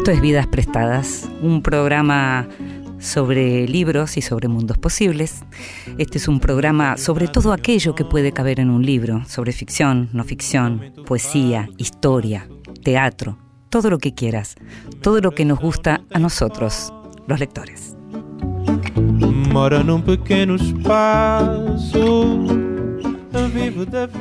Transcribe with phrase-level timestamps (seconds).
[0.00, 2.48] Esto es Vidas Prestadas, un programa
[2.98, 5.44] sobre libros y sobre mundos posibles.
[5.98, 10.08] Este es un programa sobre todo aquello que puede caber en un libro, sobre ficción,
[10.14, 12.48] no ficción, poesía, historia,
[12.82, 13.36] teatro,
[13.68, 14.54] todo lo que quieras,
[15.02, 16.94] todo lo que nos gusta a nosotros,
[17.26, 17.94] los lectores.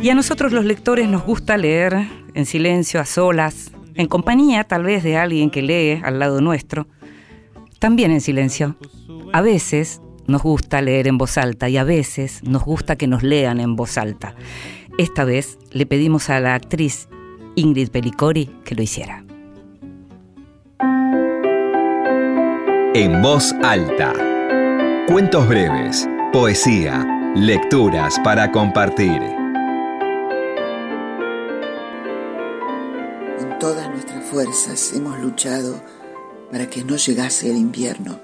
[0.01, 4.83] Y a nosotros los lectores nos gusta leer en silencio, a solas, en compañía tal
[4.83, 6.87] vez de alguien que lee al lado nuestro,
[7.79, 8.77] también en silencio.
[9.33, 13.23] A veces nos gusta leer en voz alta y a veces nos gusta que nos
[13.23, 14.35] lean en voz alta.
[14.97, 17.09] Esta vez le pedimos a la actriz
[17.55, 19.25] Ingrid Pelicori que lo hiciera.
[22.93, 24.13] En voz alta.
[25.09, 29.38] Cuentos breves, poesía, lecturas para compartir.
[34.29, 35.81] Fuerzas hemos luchado
[36.51, 38.19] para que no llegase el invierno.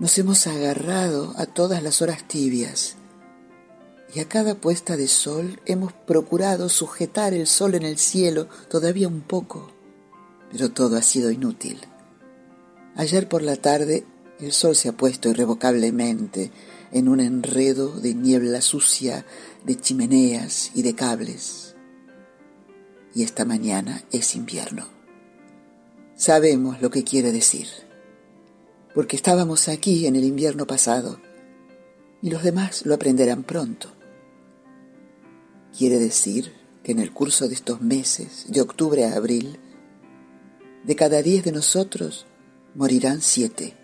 [0.00, 2.96] Nos hemos agarrado a todas las horas tibias
[4.12, 9.06] y a cada puesta de sol hemos procurado sujetar el sol en el cielo todavía
[9.06, 9.70] un poco,
[10.50, 11.80] pero todo ha sido inútil.
[12.96, 14.04] Ayer por la tarde
[14.40, 16.50] el sol se ha puesto irrevocablemente
[16.90, 19.24] en un enredo de niebla sucia,
[19.64, 21.71] de chimeneas y de cables
[23.14, 24.86] y esta mañana es invierno.
[26.16, 27.68] Sabemos lo que quiere decir,
[28.94, 31.18] porque estábamos aquí en el invierno pasado
[32.20, 33.88] y los demás lo aprenderán pronto.
[35.76, 36.52] Quiere decir
[36.82, 39.58] que en el curso de estos meses, de octubre a abril,
[40.84, 42.26] de cada diez de nosotros
[42.74, 43.74] morirán siete.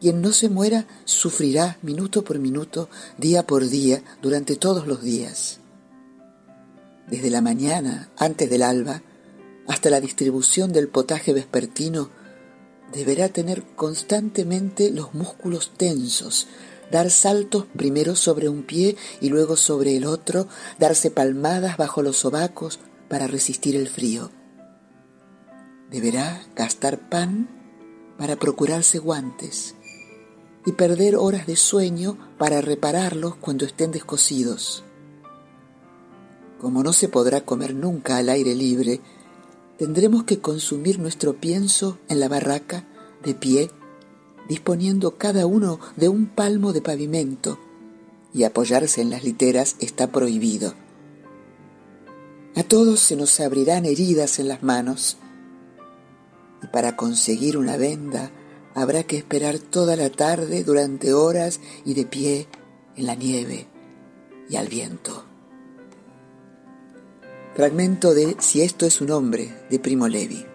[0.00, 5.59] Quien no se muera sufrirá minuto por minuto, día por día, durante todos los días
[7.10, 9.02] desde la mañana, antes del alba,
[9.66, 12.10] hasta la distribución del potaje vespertino,
[12.92, 16.48] deberá tener constantemente los músculos tensos,
[16.90, 20.48] dar saltos primero sobre un pie y luego sobre el otro,
[20.78, 24.30] darse palmadas bajo los sobacos para resistir el frío.
[25.90, 27.48] Deberá gastar pan
[28.18, 29.74] para procurarse guantes
[30.66, 34.84] y perder horas de sueño para repararlos cuando estén descosidos.
[36.60, 39.00] Como no se podrá comer nunca al aire libre,
[39.78, 42.86] tendremos que consumir nuestro pienso en la barraca,
[43.24, 43.70] de pie,
[44.48, 47.58] disponiendo cada uno de un palmo de pavimento,
[48.34, 50.74] y apoyarse en las literas está prohibido.
[52.56, 55.16] A todos se nos abrirán heridas en las manos,
[56.62, 58.30] y para conseguir una venda
[58.74, 62.48] habrá que esperar toda la tarde durante horas y de pie
[62.96, 63.66] en la nieve
[64.50, 65.29] y al viento.
[67.60, 70.46] Fragmento de Si esto es un hombre, de Primo Levi.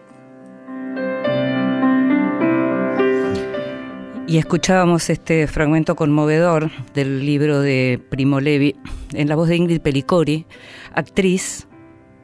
[4.27, 8.75] Y escuchábamos este fragmento conmovedor del libro de Primo Levi
[9.13, 10.47] en la voz de Ingrid Pelicori,
[10.95, 11.67] actriz,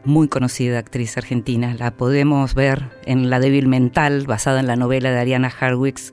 [0.03, 1.75] muy conocida actriz argentina.
[1.77, 6.11] La podemos ver en La débil mental, basada en la novela de Ariana Harwicks,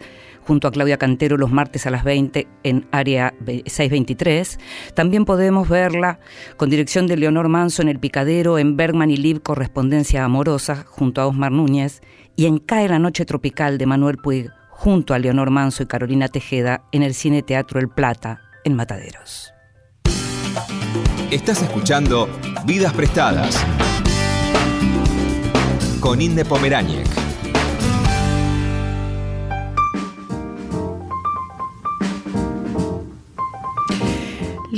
[0.49, 4.59] junto a Claudia Cantero los martes a las 20 en área 623.
[4.95, 6.21] También podemos verla
[6.57, 11.21] con dirección de Leonor Manso en El Picadero, en Bergman y Lib Correspondencia Amorosa, junto
[11.21, 12.01] a Osmar Núñez,
[12.35, 16.29] y en Cae la Noche Tropical de Manuel Puig, junto a Leonor Manso y Carolina
[16.29, 19.53] Tejeda, en el Cine Teatro El Plata, en Mataderos.
[21.31, 22.27] Estás escuchando
[22.65, 23.63] Vidas Prestadas
[26.01, 27.28] con Inde Pomeráñez.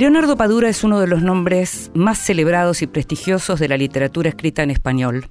[0.01, 4.63] Leonardo Padura es uno de los nombres más celebrados y prestigiosos de la literatura escrita
[4.63, 5.29] en español.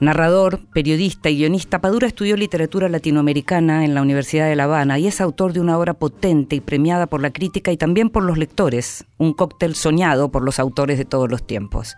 [0.00, 5.06] Narrador, periodista y guionista, Padura estudió literatura latinoamericana en la Universidad de La Habana y
[5.06, 8.38] es autor de una obra potente y premiada por la crítica y también por los
[8.38, 11.94] lectores, un cóctel soñado por los autores de todos los tiempos.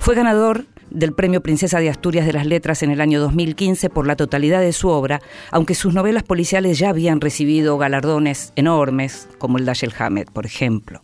[0.00, 4.08] Fue ganador del Premio Princesa de Asturias de las Letras en el año 2015 por
[4.08, 5.20] la totalidad de su obra,
[5.52, 10.44] aunque sus novelas policiales ya habían recibido galardones enormes, como el de Ashel Hamed, por
[10.44, 11.00] ejemplo.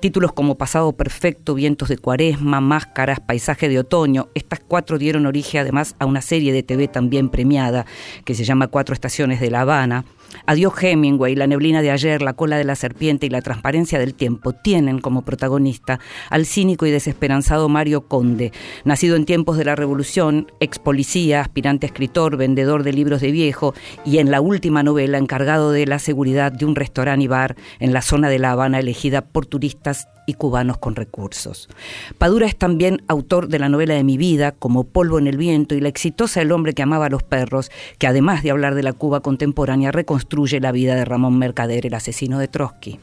[0.00, 5.60] Títulos como Pasado Perfecto, Vientos de Cuaresma, Máscaras, Paisaje de Otoño, estas cuatro dieron origen
[5.60, 7.86] además a una serie de TV también premiada
[8.24, 10.04] que se llama Cuatro Estaciones de La Habana,
[10.46, 14.14] Adiós Hemingway, La neblina de ayer, La cola de la serpiente y La transparencia del
[14.14, 18.52] tiempo tienen como protagonista al cínico y desesperanzado Mario Conde,
[18.84, 23.74] nacido en tiempos de la Revolución, ex policía, aspirante escritor, vendedor de libros de viejo
[24.04, 27.92] y en la última novela encargado de la seguridad de un restaurante y bar en
[27.92, 31.70] la zona de La Habana elegida por turistas y cubanos con recursos.
[32.18, 35.74] Padura es también autor de la novela de mi vida, como Polvo en el viento,
[35.74, 38.82] y la exitosa El hombre que amaba a los perros, que además de hablar de
[38.82, 43.00] la Cuba contemporánea, reconstruye la vida de Ramón Mercader, el asesino de Trotsky.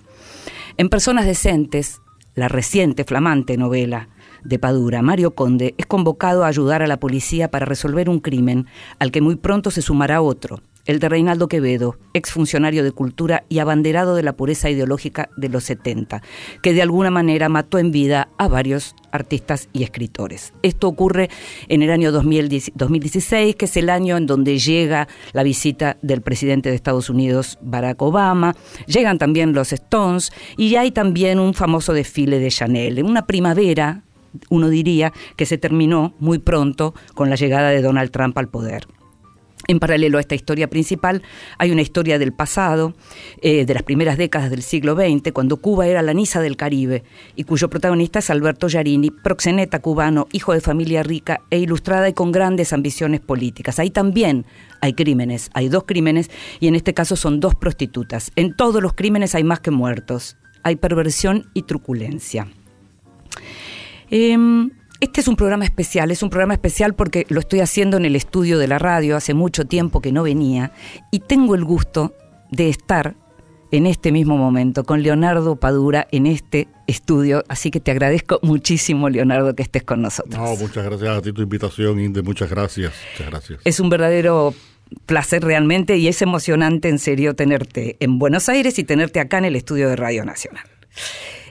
[0.77, 1.99] En Personas Decentes,
[2.35, 4.07] la reciente flamante novela
[4.43, 8.67] de Padura, Mario Conde es convocado a ayudar a la policía para resolver un crimen
[8.99, 13.59] al que muy pronto se sumará otro, el de Reinaldo Quevedo, exfuncionario de Cultura y
[13.59, 16.21] abanderado de la pureza ideológica de los 70,
[16.61, 20.53] que de alguna manera mató en vida a varios artistas y escritores.
[20.61, 21.29] Esto ocurre
[21.67, 26.69] en el año 2016, que es el año en donde llega la visita del presidente
[26.69, 28.55] de Estados Unidos, Barack Obama,
[28.87, 34.03] llegan también los Stones y hay también un famoso desfile de Chanel, una primavera
[34.49, 38.85] uno diría que se terminó muy pronto con la llegada de Donald Trump al poder.
[39.67, 41.23] En paralelo a esta historia principal,
[41.57, 42.93] hay una historia del pasado,
[43.41, 47.03] eh, de las primeras décadas del siglo XX, cuando Cuba era la Niza del Caribe,
[47.35, 52.13] y cuyo protagonista es Alberto Yarini, proxeneta cubano, hijo de familia rica e ilustrada y
[52.13, 53.79] con grandes ambiciones políticas.
[53.79, 54.45] Ahí también
[54.81, 56.29] hay crímenes, hay dos crímenes,
[56.59, 58.31] y en este caso son dos prostitutas.
[58.35, 62.47] En todos los crímenes hay más que muertos, hay perversión y truculencia.
[64.11, 64.69] Em,
[64.99, 68.15] este es un programa especial, es un programa especial porque lo estoy haciendo en el
[68.15, 70.71] estudio de la radio, hace mucho tiempo que no venía,
[71.11, 72.13] y tengo el gusto
[72.51, 73.15] de estar
[73.71, 79.09] en este mismo momento con Leonardo Padura en este estudio, así que te agradezco muchísimo,
[79.09, 80.35] Leonardo, que estés con nosotros.
[80.35, 83.59] No, muchas gracias a ti tu invitación, Inde, muchas gracias, muchas gracias.
[83.65, 84.53] Es un verdadero
[85.05, 89.45] placer realmente y es emocionante en serio tenerte en Buenos Aires y tenerte acá en
[89.45, 90.63] el estudio de Radio Nacional.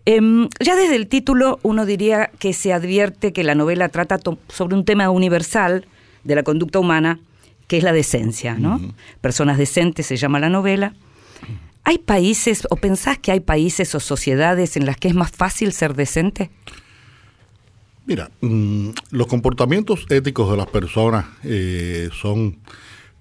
[0.06, 4.18] Em, ya desde el título uno diría que se advierte que la novela trata
[4.48, 5.86] sobre un tema universal
[6.24, 7.20] de la conducta humana,
[7.66, 8.80] que es la decencia, ¿no?
[9.20, 10.94] Personas decentes se llama la novela.
[11.84, 15.72] ¿Hay países, o pensás que hay países o sociedades en las que es más fácil
[15.72, 16.50] ser decente?
[18.06, 22.58] Mira, mm, los comportamientos éticos de las personas eh, son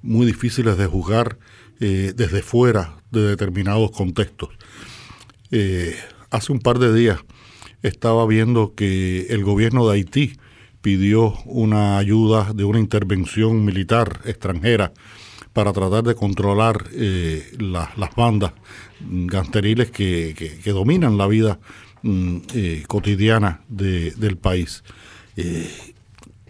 [0.01, 1.37] muy difíciles de juzgar
[1.79, 4.49] eh, desde fuera de determinados contextos.
[5.51, 5.95] Eh,
[6.33, 7.19] hace un par de días
[7.83, 10.33] estaba viendo que el gobierno de Haití
[10.81, 14.91] pidió una ayuda de una intervención militar extranjera
[15.53, 18.53] para tratar de controlar eh, las bandas
[18.99, 21.59] gangsteriles que, dominan la vida
[22.01, 24.83] mm, eh, cotidiana del país.
[25.37, 25.69] Eh,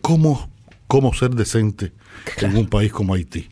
[0.02, 0.50] ¿cómo,
[1.14, 1.92] ser decente
[2.38, 3.50] en un país como Haití?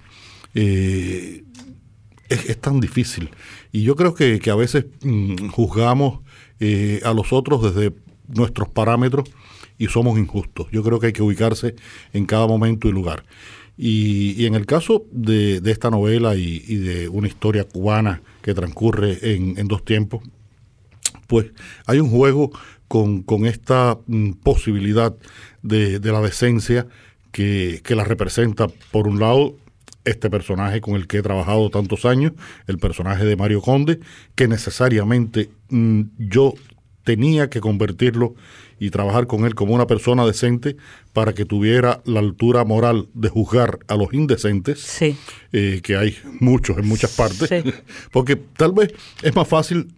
[2.31, 3.29] Es, tan difícil.
[3.71, 6.19] Y yo creo que, a veces mm, juzgamos
[6.59, 7.93] eh, a los otros desde
[8.27, 9.29] nuestros parámetros
[9.77, 10.67] y somos injustos.
[10.71, 11.75] Yo creo que hay que ubicarse
[12.13, 13.23] en cada momento y lugar.
[13.77, 19.67] Y, en el caso de, esta novela y, de una historia cubana que transcurre en,
[19.67, 20.21] dos tiempos,
[21.27, 21.47] pues
[21.87, 22.51] hay un juego
[22.87, 25.15] con, esta mm, posibilidad
[25.63, 26.87] de, la decencia
[27.31, 29.55] que, que la representa, por un lado,
[30.05, 32.33] este personaje con el que he trabajado tantos años,
[32.67, 33.99] el personaje de Mario Conde,
[34.35, 36.53] que necesariamente mm, yo
[37.03, 38.35] tenía que convertirlo
[38.79, 40.75] y trabajar con él como una persona decente
[41.13, 44.79] para que tuviera la altura moral de juzgar a los indecentes,
[45.51, 47.49] eh, que hay muchos en muchas partes,
[48.11, 49.93] porque tal vez es más fácil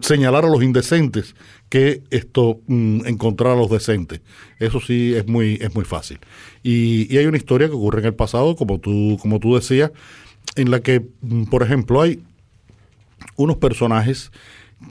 [0.00, 1.34] señalar a los indecentes
[1.68, 4.20] que esto mm, encontrar a los decentes.
[4.58, 6.18] Eso sí es muy, es muy fácil.
[6.62, 9.92] Y, hay una historia que ocurre en el pasado, como tú, como tú decías,
[10.56, 12.22] en la que, mm, por ejemplo, hay
[13.36, 14.32] unos personajes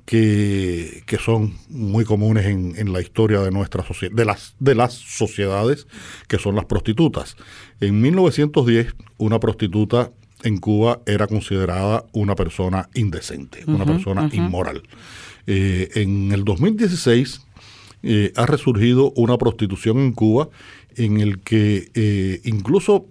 [0.06, 4.94] que, que son muy comunes en, en la historia de nuestra de las, de las
[4.94, 5.88] sociedades,
[6.28, 7.36] que son las prostitutas.
[7.80, 10.12] En 1910, una prostituta
[10.44, 14.84] en Cuba era considerada una persona indecente, una persona inmoral.
[15.48, 17.42] Eh, en el 2016
[18.04, 20.50] eh, ha resurgido una prostitución en Cuba
[20.96, 23.08] en el que eh, incluso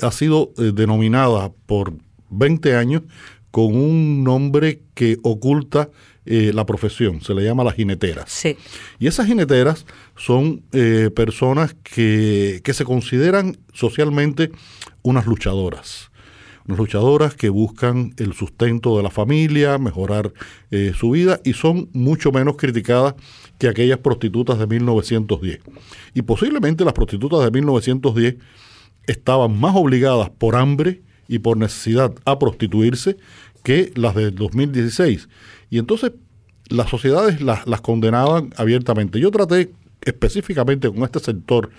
[0.00, 1.94] ha sido denominada por
[2.30, 3.02] 20 años
[3.50, 5.90] con un nombre que oculta
[6.26, 8.30] la profesión, se le llama las jineteras.
[8.30, 8.56] Sí.
[8.98, 9.84] Y esas jineteras
[10.16, 10.62] son
[11.14, 14.50] personas que, que se consideran socialmente
[15.02, 16.10] unas luchadoras
[16.66, 20.32] unas luchadoras que buscan el sustento de la familia, mejorar
[20.70, 23.14] eh, su vida y son mucho menos criticadas
[23.58, 25.60] que aquellas prostitutas de 1910.
[26.14, 28.36] Y posiblemente las prostitutas de 1910
[29.06, 33.16] estaban más obligadas por hambre y por necesidad a prostituirse
[33.62, 35.28] que las del 2016.
[35.70, 36.12] Y entonces
[36.68, 39.20] las sociedades las, las condenaban abiertamente.
[39.20, 41.70] Yo traté específicamente con este sector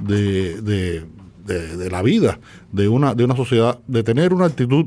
[0.00, 1.04] de, de,
[1.44, 2.38] de, la vida
[2.72, 4.86] de una, de una sociedad, de tener una actitud,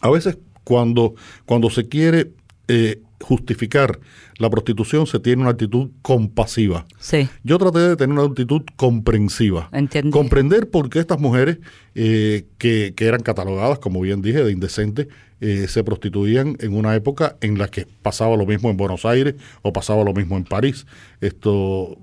[0.00, 1.14] a veces cuando,
[1.46, 2.32] cuando se quiere
[2.68, 3.98] eh, justificar
[4.38, 6.86] la prostitución se tiene una actitud compasiva.
[7.00, 7.28] Sí.
[7.42, 9.68] Yo traté de tener una actitud comprensiva.
[9.72, 10.10] Entendí.
[10.10, 11.58] Comprender por qué estas mujeres
[11.94, 15.08] eh, que, que, eran catalogadas, como bien dije, de indecentes,
[15.40, 19.34] eh, se prostituían en una época en la que pasaba lo mismo en Buenos Aires
[19.62, 20.86] o pasaba lo mismo en París.
[21.20, 21.96] Esto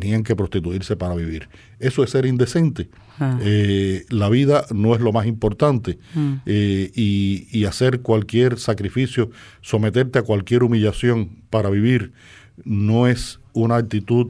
[0.00, 1.48] tenían que prostituirse para vivir.
[1.78, 2.88] Eso es ser indecente.
[3.18, 3.38] Ah.
[3.42, 6.34] Eh, la vida no es lo más importante Mm.
[6.46, 9.30] eh, y, y hacer cualquier sacrificio,
[9.60, 12.12] someterte a cualquier humillación para vivir,
[12.64, 14.28] no es una actitud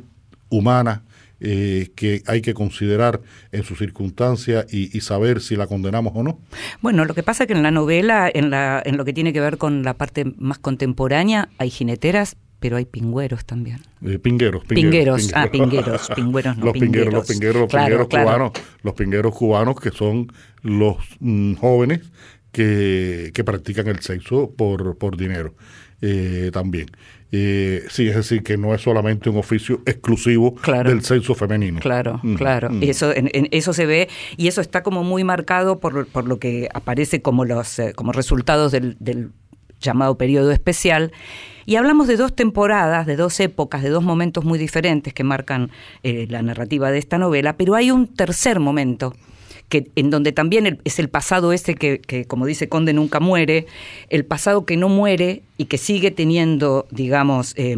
[0.49, 1.02] humana
[1.45, 3.21] eh, que hay que considerar
[3.52, 6.38] en su circunstancia y, y, saber si la condenamos o no.
[6.81, 9.33] Bueno, lo que pasa es que en la novela, en, la, en lo que tiene
[9.33, 13.81] que ver con la parte más contemporánea, hay jineteras, pero hay pingüeros también.
[14.07, 18.09] Eh, pingueros, pingueros, pingueros, ah, pingueros, pingüeros, no, los pingueros, los pingueros, los claro, pingueros
[18.09, 18.25] claro.
[18.25, 18.52] cubanos,
[18.85, 22.12] los pingueros cubanos que son los mm, jóvenes
[22.52, 25.54] que, que, practican el sexo por, por dinero
[26.00, 26.87] eh, también.
[27.35, 30.90] Eh, sí, es decir, que no es solamente un oficio exclusivo claro.
[30.90, 31.81] del sexo femenino.
[31.81, 32.71] Claro, mm, claro.
[32.71, 32.83] Mm.
[32.85, 36.38] Eso, en, en, eso se ve y eso está como muy marcado por, por lo
[36.38, 39.33] que aparece como, los, eh, como resultados del, del
[39.82, 41.12] llamado periodo especial.
[41.66, 45.70] Y hablamos de dos temporadas, de dos épocas, de dos momentos muy diferentes que marcan
[46.02, 49.14] eh, la narrativa de esta novela, pero hay un tercer momento
[49.68, 53.66] que, en donde también es el pasado ese que, como dice Conde, nunca muere,
[54.10, 57.76] el pasado que no muere y que sigue teniendo, digamos, eh,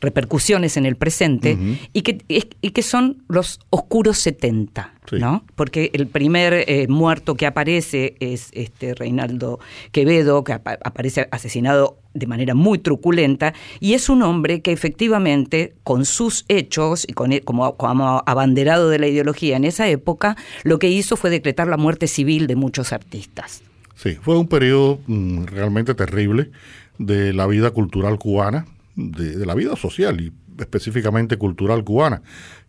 [0.00, 1.78] repercusiones en el presente, uh -huh.
[1.92, 2.24] y, que,
[2.60, 4.92] y que son los oscuros 70.
[5.08, 5.16] Sí.
[5.20, 5.44] ¿no?
[5.54, 9.60] Porque el primer eh, muerto que aparece es este Reinaldo
[9.92, 15.74] Quevedo, que ap aparece asesinado de manera muy truculenta, y es un hombre que efectivamente,
[15.84, 20.36] con sus hechos y con, e, como, como abanderado de la ideología en esa época,
[20.64, 23.62] lo que hizo fue decretar la muerte civil de muchos artistas.
[23.94, 26.50] Sí, fue un periodo mm, realmente terrible
[26.98, 32.22] de la vida cultural cubana, de, la vida social y específicamente cultural cubana,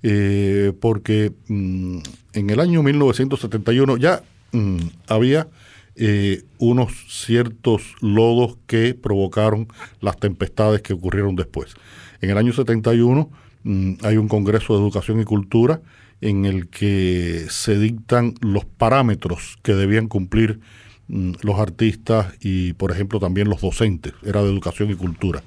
[0.04, 2.00] eh, porque mmm,
[2.34, 5.48] en el año 1971 ya mmm, había
[5.96, 9.68] eh, unos ciertos lodos que provocaron
[10.02, 11.74] las tempestades que ocurrieron después.
[12.22, 13.30] En el año 71
[13.64, 15.82] mmm, hay un Congreso de Educación y Cultura
[16.20, 20.60] en el que se dictan los parámetros que debían cumplir
[21.08, 25.42] mm, los artistas y, por ejemplo, también los docentes, era de educación y cultura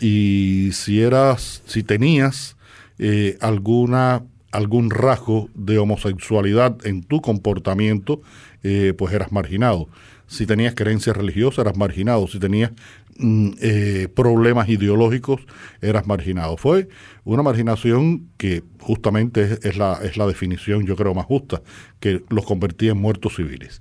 [0.00, 2.56] y si eras, si tenías
[2.98, 4.22] eh, alguna
[4.54, 8.22] algún rasgo de homosexualidad en tu comportamiento,
[8.62, 9.88] eh, pues eras marginado.
[10.28, 12.28] Si tenías creencias religiosas, eras marginado.
[12.28, 12.70] Si tenías
[13.18, 15.40] mm, eh, problemas ideológicos,
[15.82, 16.56] eras marginado.
[16.56, 16.88] Fue
[17.24, 21.60] una marginación que justamente es, es, la, es la definición, yo creo, más justa,
[21.98, 23.80] que los convertía en muertos civiles.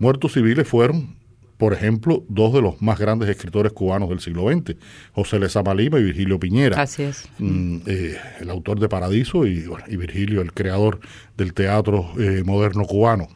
[0.00, 1.17] Muertos civiles fueron
[1.58, 4.76] por ejemplo, dos de los más grandes escritores cubanos del siglo XX,
[5.12, 6.80] José Lezama Lima y Virgilio Piñera.
[6.80, 7.28] Así es.
[7.38, 11.00] Mm, eh, el autor de Paradiso y, bueno, y, Virgilio, el creador
[11.36, 13.26] del teatro eh, moderno cubano.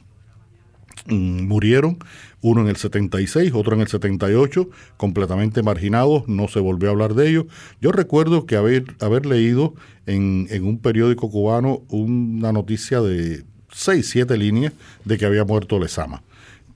[1.07, 1.99] Mm, murieron,
[2.43, 7.14] uno en el 76, otro en el 78, completamente marginados, no se volvió a hablar
[7.14, 7.47] de ellos.
[7.81, 9.75] Yo recuerdo que haber, haber leído
[10.07, 14.75] en, en un periódico cubano una noticia de seis, siete líneas
[15.05, 16.23] de que había muerto Lezama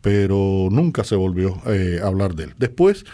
[0.06, 2.54] pero nunca se volvió eh, a hablar de él.
[2.58, 3.04] Después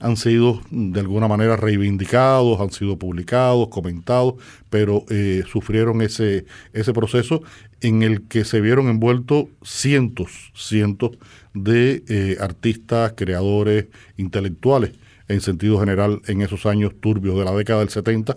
[0.00, 4.34] han sido de alguna manera reivindicados, han sido publicados, comentados,
[4.68, 7.44] pero eh, sufrieron ese, ese proceso
[7.82, 11.12] en el que se vieron envueltos cientos, cientos
[11.54, 14.94] de eh, artistas, creadores, intelectuales,
[15.28, 18.36] en sentido general, en esos años turbios de la década del 70,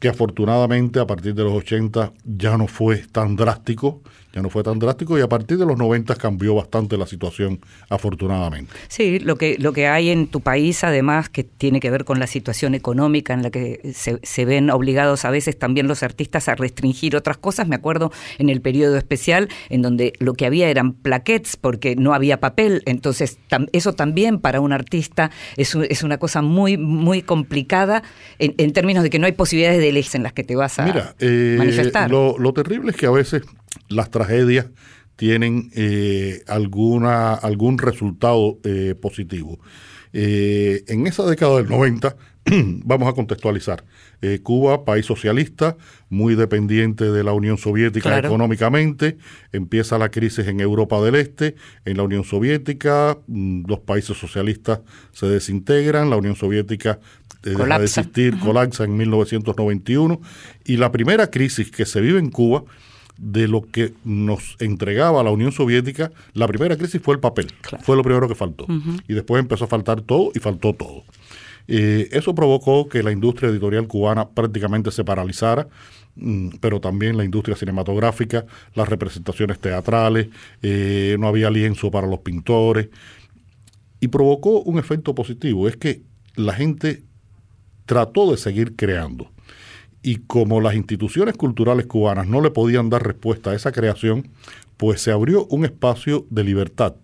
[0.00, 4.62] que afortunadamente a partir de los 80 ya no fue tan drástico, ya no fue
[4.62, 8.72] tan drástico y a partir de los 90 cambió bastante la situación, afortunadamente.
[8.88, 12.18] Sí, lo que, lo que hay en tu país, además, que tiene que ver con
[12.20, 16.48] la situación económica en la que se, se ven obligados a veces también los artistas
[16.48, 17.66] a restringir otras cosas.
[17.66, 22.14] Me acuerdo en el periodo especial, en donde lo que había eran plaquettes porque no
[22.14, 27.22] había papel, entonces tam, eso también para un artista es, es una cosa muy, muy
[27.22, 28.02] complicada
[28.38, 30.78] en, en, términos de que no hay posibilidades de leyes en las que te vas
[30.78, 32.10] a Mira, eh, manifestar.
[32.10, 33.42] Lo, lo terrible es que a veces
[33.88, 34.66] las tragedias
[35.20, 39.60] tienen eh, alguna, algún resultado eh, positivo.
[40.14, 42.16] Eh, en esa década del 90,
[42.84, 43.84] vamos a contextualizar,
[44.42, 45.76] Cuba, país socialista,
[46.08, 49.18] muy dependiente de la Unión Soviética económicamente,
[49.52, 54.80] empieza la crisis en Europa del Este, en la Unión Soviética, mm, los países socialistas
[55.12, 56.98] se desintegran, la Unión Soviética
[57.42, 60.20] deja de existir, colapsa en 1991,
[60.64, 62.64] y la primera crisis que se vive en Cuba
[63.20, 67.94] de lo que nos entregaba la Unión Soviética, la primera crisis fue el papel, fue
[67.94, 68.66] lo primero que faltó.
[69.06, 71.04] Y después empezó a faltar todo y faltó todo.
[71.68, 75.68] Eh, eso provocó que la industria editorial cubana prácticamente se paralizara,
[76.16, 80.28] mm, pero también la industria cinematográfica, las representaciones teatrales,
[80.62, 82.88] eh, no había lienzo para los pintores,
[84.00, 86.00] y provocó un efecto positivo, es que
[86.36, 87.02] la gente
[87.84, 89.30] trató de seguir creando
[90.02, 94.28] y como las instituciones culturales cubanas no le podían dar respuesta a esa creación,
[94.76, 96.94] pues se abrió un espacio de libertad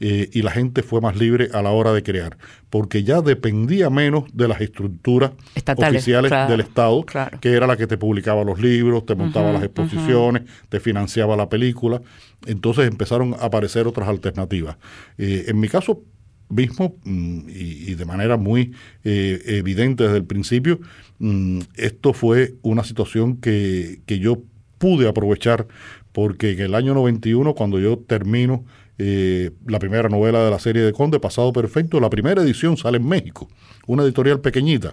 [0.00, 2.38] eh, y la gente fue más libre a la hora de crear,
[2.70, 5.32] porque ya dependía menos de las estructuras
[5.76, 7.04] oficiales del Estado,
[7.40, 11.48] que era la que te publicaba los libros, te montaba las exposiciones, te financiaba la
[11.48, 12.00] película.
[12.46, 14.76] Entonces empezaron a aparecer otras alternativas.
[15.16, 16.04] Eh, en mi caso
[16.48, 18.72] mismo, mm, y, de manera muy
[19.04, 20.80] eh, evidente desde el principio,
[21.18, 24.42] mm, esto fue una situación que, que, yo
[24.78, 25.66] pude aprovechar
[26.12, 28.64] porque en el año 91, cuando yo termino
[28.98, 32.96] eh, la primera novela de la serie de Conde, Pasado Perfecto, la primera edición sale
[32.98, 33.48] en México,
[33.86, 34.92] una editorial pequeñita.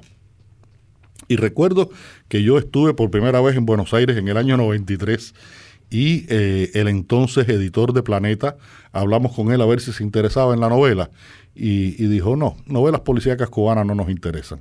[1.27, 1.89] Y recuerdo
[2.27, 5.33] que yo estuve por primera vez en Buenos Aires en el año 93
[5.89, 8.57] y eh, el entonces editor de Planeta,
[8.91, 11.09] hablamos con él a ver si se interesaba en la novela
[11.55, 14.59] y, dijo, no, novelas policíacas cubanas no nos interesan.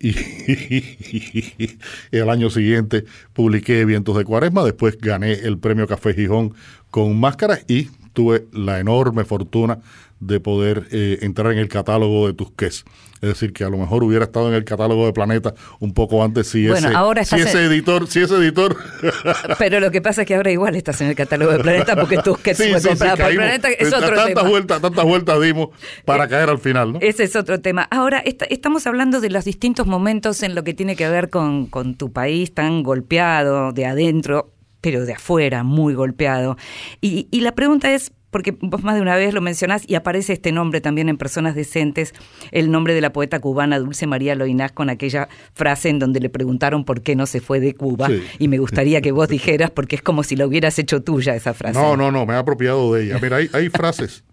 [0.00, 0.14] Y,
[2.10, 6.54] el año siguiente publiqué Vientos de Cuaresma, después gané el premio Café Gijón
[6.90, 9.80] con máscaras y tuve la enorme fortuna
[10.20, 12.84] de poder eh, entrar en el catálogo de Tusquets.
[13.24, 16.22] Es decir, que a lo mejor hubiera estado en el catálogo de Planeta un poco
[16.22, 16.90] antes si ese,
[17.24, 18.76] si ese editor, si ese editor.
[19.58, 22.18] Pero lo que pasa es que ahora igual estás en el catálogo de Planeta porque
[22.18, 24.42] Tusquets fue comprada por Planeta, es otro tantas tema.
[24.42, 25.68] Vueltas, tantas vueltas dimos
[26.04, 26.98] para eh, caer al final, ¿no?
[27.00, 27.88] Ese es otro tema.
[27.90, 31.94] Ahora, estamos hablando de los distintos momentos en lo que tiene que ver con, con
[31.94, 34.52] tu país tan golpeado de adentro,
[34.82, 36.58] pero de afuera, muy golpeado.
[37.00, 40.32] Y, y la pregunta es, porque vos más de una vez lo mencionás y aparece
[40.32, 42.12] este nombre también en Personas Decentes,
[42.50, 46.30] el nombre de la poeta cubana Dulce María Loinás con aquella frase en donde le
[46.30, 48.08] preguntaron por qué no se fue de Cuba
[48.40, 51.54] y me gustaría que vos dijeras porque es como si lo hubieras hecho tuya esa
[51.54, 51.78] frase.
[51.78, 53.20] No, no, no, me he apropiado de ella.
[53.22, 54.24] Mira, hay, frases,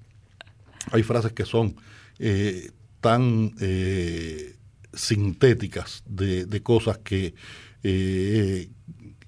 [0.91, 1.75] hay frases que son
[2.17, 4.55] eh, tan eh,
[4.95, 7.35] sintéticas de, cosas que...
[7.83, 8.67] Eh,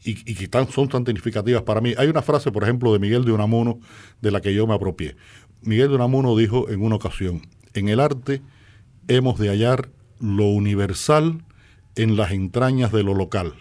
[0.04, 1.94] y, que son tan significativas para mí.
[1.98, 3.80] Hay una frase, por ejemplo, de Miguel de Unamuno,
[4.22, 5.16] de la que yo me apropié.
[5.62, 7.42] Miguel de Unamuno dijo en una ocasión,
[7.74, 8.42] en el arte
[9.08, 9.90] hemos de hallar
[10.20, 11.44] lo universal
[11.96, 13.54] en las entrañas de lo local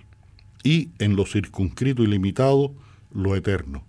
[0.64, 2.72] y en lo circunscrito y limitado
[3.12, 3.85] lo eterno.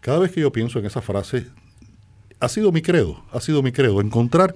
[0.00, 1.46] Cada vez que yo pienso en esa frase,
[2.40, 4.54] ha sido mi credo, ha sido mi credo, encontrar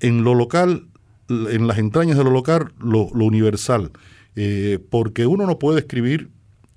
[0.00, 0.86] en lo local,
[1.28, 3.92] en las entrañas de lo local, lo universal
[4.36, 6.30] eh, porque uno no puede escribir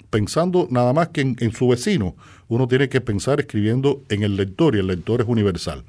[0.10, 2.16] pensando nada más que en, su vecino,
[2.48, 5.84] uno tiene que pensar escribiendo en el lector y el lector es universal.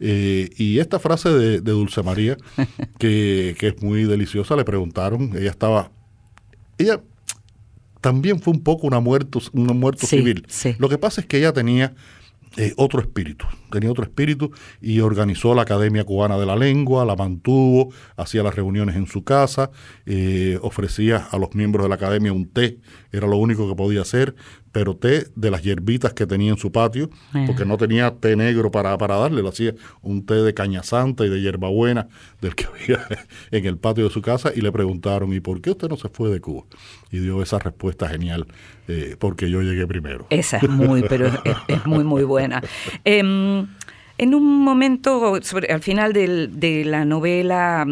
[0.00, 2.36] Eh, y esta frase de, Dulce María,
[2.98, 5.90] que, es muy deliciosa, le preguntaron, ella estaba,
[6.78, 7.00] ella
[8.00, 10.46] también fue un poco una muerto, una muerto civil.
[10.78, 11.94] Lo que pasa es que ella tenía
[12.56, 17.14] eh, otro espíritu, tenía otro espíritu y organizó la Academia Cubana de la Lengua, la
[17.14, 19.70] mantuvo, hacía las reuniones en su casa,
[20.06, 22.78] eh, ofrecía a los miembros de la Academia un té,
[23.12, 24.34] era lo único que podía hacer,
[24.72, 27.10] pero té de las hierbitas que tenía en su patio,
[27.46, 31.24] porque no tenía té negro para, para darle, lo hacía un té de caña santa
[31.24, 32.08] y de hierbabuena
[32.40, 33.06] del que había
[33.50, 36.08] en el patio de su casa y le preguntaron, ¿y por qué usted no se
[36.08, 36.64] fue de Cuba?
[37.10, 38.46] Y dio esa respuesta genial,
[38.88, 40.26] eh, porque yo llegué primero.
[40.30, 41.26] Esa es muy, pero
[41.66, 42.62] es, muy, muy buena.
[43.04, 43.66] Em,
[44.18, 47.86] en un momento, sobre, al final de la novela,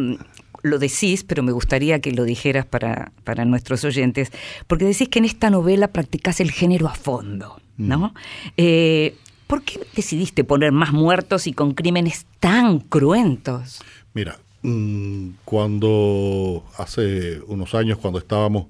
[0.67, 4.31] lo decís, pero me gustaría que lo dijeras para, para nuestros oyentes,
[4.67, 7.99] porque decís que en esta novela practicás el género a fondo, ¿no?
[7.99, 8.15] Mm.
[8.57, 13.81] Eh, ¿Por qué decidiste poner más muertos y con crímenes tan cruentos?
[14.13, 18.67] Mira, mm, cuando hace unos años, cuando estábamos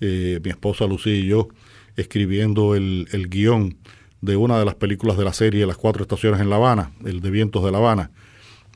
[0.00, 1.48] eh, mi esposa Lucía y yo
[1.96, 3.76] escribiendo el, el guion
[4.20, 7.20] de una de las películas de la serie Las Cuatro Estaciones en La Habana, el
[7.20, 8.10] de Vientos de La Habana,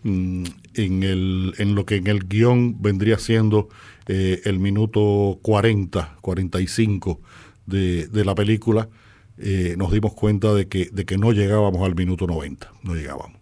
[0.05, 3.69] Mm, en, el, en lo que en el guion vendría siendo
[4.09, 7.21] eh, el minuto 40, 45
[7.67, 8.89] de, de la película,
[9.39, 13.41] eh, nos dimos cuenta de que, de que no llegábamos al minuto 90, no llegábamos.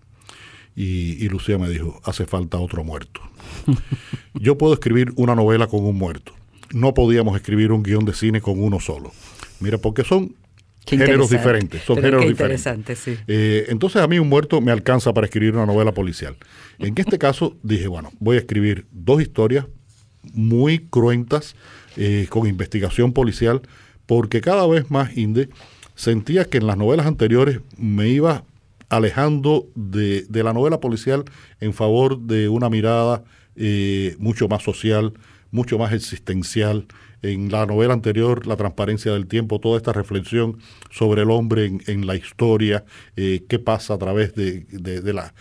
[0.77, 3.20] Y, y Lucía me dijo, hace falta otro muerto.
[4.35, 6.33] Yo puedo escribir una novela con un muerto.
[6.73, 9.12] No podíamos escribir un guion de cine con uno solo.
[9.61, 10.35] Mira, porque son
[10.85, 11.37] Qué géneros interesante.
[11.37, 12.61] diferentes, son géneros qué diferentes.
[12.61, 13.16] interesante, sí.
[13.27, 16.37] Eh, entonces a mí un muerto me alcanza para escribir una novela policial.
[16.79, 19.66] En este caso dije, bueno, voy a escribir dos historias
[20.33, 21.55] muy cruentas
[21.97, 23.62] eh, con investigación policial,
[24.07, 25.49] porque cada vez más, Inde,
[25.95, 28.45] sentía que en las novelas anteriores me iba
[28.88, 31.25] alejando de, de la novela policial
[31.61, 33.23] en favor de una mirada
[33.57, 35.12] eh, mucho más social,
[35.51, 36.87] mucho más existencial.
[37.22, 40.59] En la novela anterior, La transparencia del tiempo, toda esta reflexión
[40.90, 42.85] sobre el hombre en, en la historia,
[43.16, 45.35] eh, qué pasa a través de, de- de la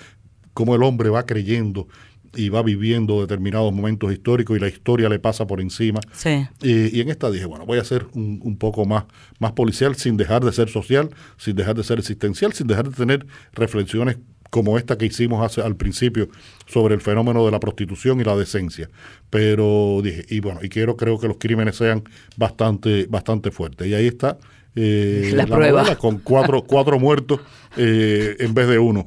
[0.54, 1.88] cómo el hombre va creyendo
[2.36, 6.00] y va viviendo determinados momentos históricos y la historia le pasa por encima.
[6.14, 6.46] Sí.
[6.62, 9.06] Eh, y en esta dije, bueno, voy a ser un, un poco más,
[9.40, 12.96] más policial sin dejar de ser social, sin dejar de ser existencial, sin dejar de
[12.96, 14.18] tener reflexiones
[14.50, 16.30] como esta que hicimos hace, al principio
[16.66, 18.90] sobre el fenómeno de la prostitución y la decencia.
[19.30, 22.04] Pero dije, y bueno, y quiero, creo que los crímenes sean
[22.38, 23.88] bastante, bastante fuertes.
[23.88, 24.38] Y ahí está
[24.76, 25.82] eh, La prueba.
[25.82, 27.42] novela con cuatro, cuatro muertos
[27.78, 29.06] eh, en vez de uno.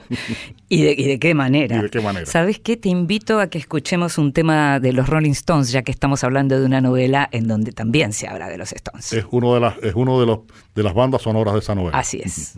[0.69, 1.77] ¿Y de, y de qué manera?
[1.77, 2.27] ¿Y de qué manera?
[2.27, 2.77] ¿Sabes qué?
[2.77, 6.59] Te invito a que escuchemos un tema de los Rolling Stones, ya que estamos hablando
[6.59, 9.13] de una novela en donde también se habla de los Stones.
[9.13, 10.41] es uno de las, es uno de los
[10.75, 11.99] de las bandas sonoras de esa novela.
[11.99, 12.55] Así es.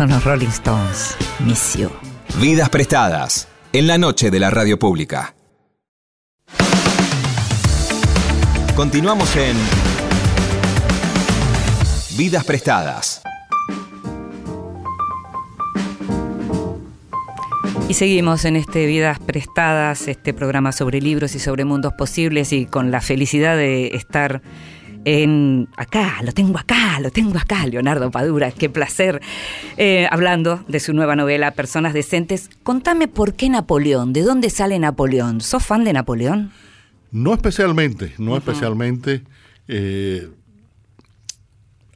[0.00, 1.14] son los Rolling Stones.
[1.40, 1.90] Miss you.
[2.40, 3.48] Vidas prestadas.
[3.70, 5.34] En la noche de la radio pública.
[8.74, 9.58] Continuamos en
[12.16, 13.20] Vidas prestadas.
[17.90, 22.64] Y seguimos en este Vidas Prestadas, este programa sobre libros y sobre mundos posibles y
[22.64, 24.40] con la felicidad de estar
[25.04, 29.20] en acá, lo tengo acá, lo tengo acá, Leonardo Padura, qué placer,
[29.76, 32.50] eh, hablando de su nueva novela Personas Decentes.
[32.62, 35.40] Contame por qué Napoleón, de dónde sale Napoleón.
[35.40, 36.52] ¿Sos fan de Napoleón?
[37.12, 39.22] No especialmente, no especialmente.
[39.68, 40.28] eh,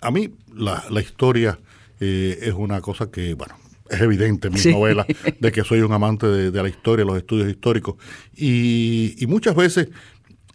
[0.01, 1.59] a mí la, la historia
[2.01, 3.55] eh, es una cosa que, bueno,
[3.89, 4.73] es evidente en mis Sí.
[4.73, 5.07] novelas
[5.41, 7.97] de que soy un amante de, de la historia, los estudios históricos.
[8.37, 9.89] Y, y muchas veces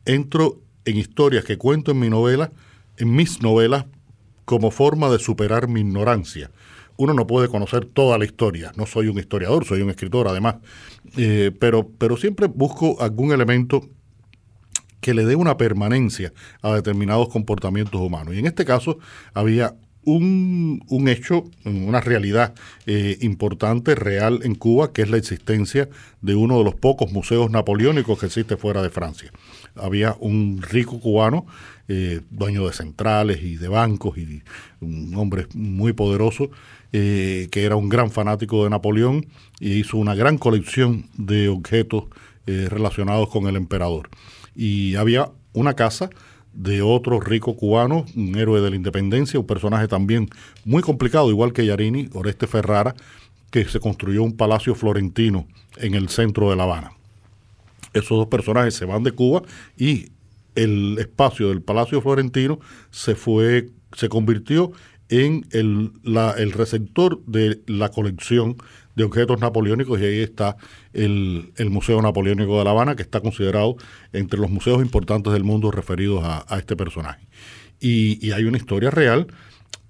[0.05, 2.52] entro en historias que cuento en mi novela,
[2.97, 3.86] en mis novelas,
[4.45, 6.52] como forma de superar mi ignorancia.
[6.97, 8.71] Uno no puede conocer toda la historia.
[8.75, 10.56] No soy un historiador, soy un escritor además.
[11.15, 13.88] Eh, pero, pero siempre busco algún elemento
[14.99, 18.34] que le dé una permanencia a determinados comportamientos humanos.
[18.36, 18.99] Y en este caso
[19.34, 22.54] había un, un hecho, una realidad
[22.86, 25.89] eh, importante, real en Cuba, que es la existencia
[26.21, 29.32] de uno de los pocos museos napoleónicos que existe fuera de Francia.
[29.75, 31.45] Había un rico cubano,
[31.88, 34.43] eh, dueño de centrales y de bancos, y
[34.79, 36.49] un hombre muy poderoso,
[36.91, 39.27] eh, que era un gran fanático de Napoleón
[39.60, 42.05] y hizo una gran colección de objetos
[42.47, 44.10] eh, relacionados con el emperador
[44.55, 46.10] y había una casa
[46.53, 50.27] de otro rico cubano, un héroe de la independencia, un personaje también
[50.65, 52.93] muy complicado, igual que Yarini, Oreste Ferrara,
[53.51, 56.91] que se construyó un palacio florentino en el centro de La Habana.
[57.93, 59.41] Esos dos personajes se van de Cuba
[59.78, 60.10] y
[60.56, 62.60] el espacio del Palacio Florentino
[62.91, 64.71] se fue, se convirtió
[65.10, 68.58] en el, la- el receptor de la colección
[68.95, 70.58] de objetos napoleónicos y ahí está
[70.93, 73.78] el, el Museo Napoleónico de La Habana, que está considerado
[74.12, 77.28] entre los museos importantes del mundo referidos a, a este personaje.
[77.80, 79.28] Y, y hay una historia real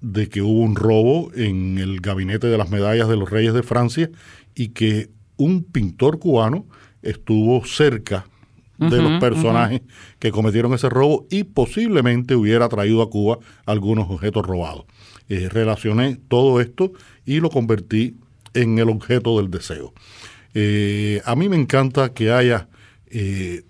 [0.01, 3.63] de que hubo un robo en el gabinete de las medallas de los reyes de
[3.63, 4.09] Francia
[4.55, 6.67] y que un pintor cubano
[7.01, 8.25] estuvo cerca
[8.77, 9.81] de los personajes
[10.19, 14.85] que cometieron ese robo y posiblemente hubiera traído a Cuba algunos objetos robados.
[15.27, 16.93] Eh, relacioné todo esto
[17.25, 18.15] y lo convertí
[18.53, 19.93] en el objeto del deseo.
[20.53, 22.69] Eh, a mí me encanta que haya
[23.07, 23.63] eh,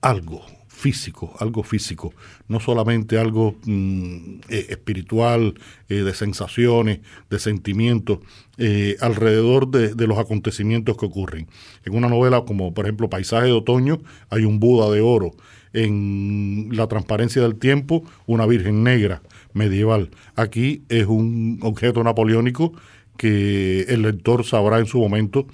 [0.00, 0.44] algo
[0.82, 2.12] físico, algo físico,
[2.48, 5.54] no solamente algo mm, eh, espiritual,
[5.88, 6.98] eh, de sensaciones,
[7.30, 8.18] de sentimientos,
[8.58, 11.46] eh, alrededor de, de los acontecimientos que ocurren.
[11.84, 15.30] En una novela como por ejemplo Paisaje de Otoño hay un Buda de oro,
[15.72, 19.22] en La transparencia del tiempo una Virgen negra
[19.54, 20.10] medieval.
[20.34, 22.72] Aquí es un objeto napoleónico
[23.16, 25.46] que el lector sabrá en su momento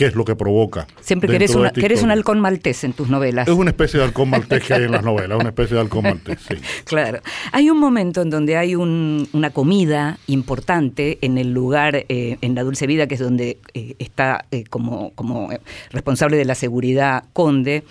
[0.00, 0.86] qué es lo que provoca.
[1.02, 3.46] Siempre una, esta querés un halcón maltés en tus novelas.
[3.48, 6.04] Es una especie de halcón maltés que hay en las novelas, una especie de halcón
[6.04, 6.54] maltés, sí.
[6.84, 7.20] Claro.
[7.52, 12.54] Hay un momento en donde hay un- una comida importante en el lugar, eh, en
[12.54, 15.50] la Dulce Vida, que es donde eh, está eh, como, como
[15.90, 17.84] responsable de la seguridad Conde,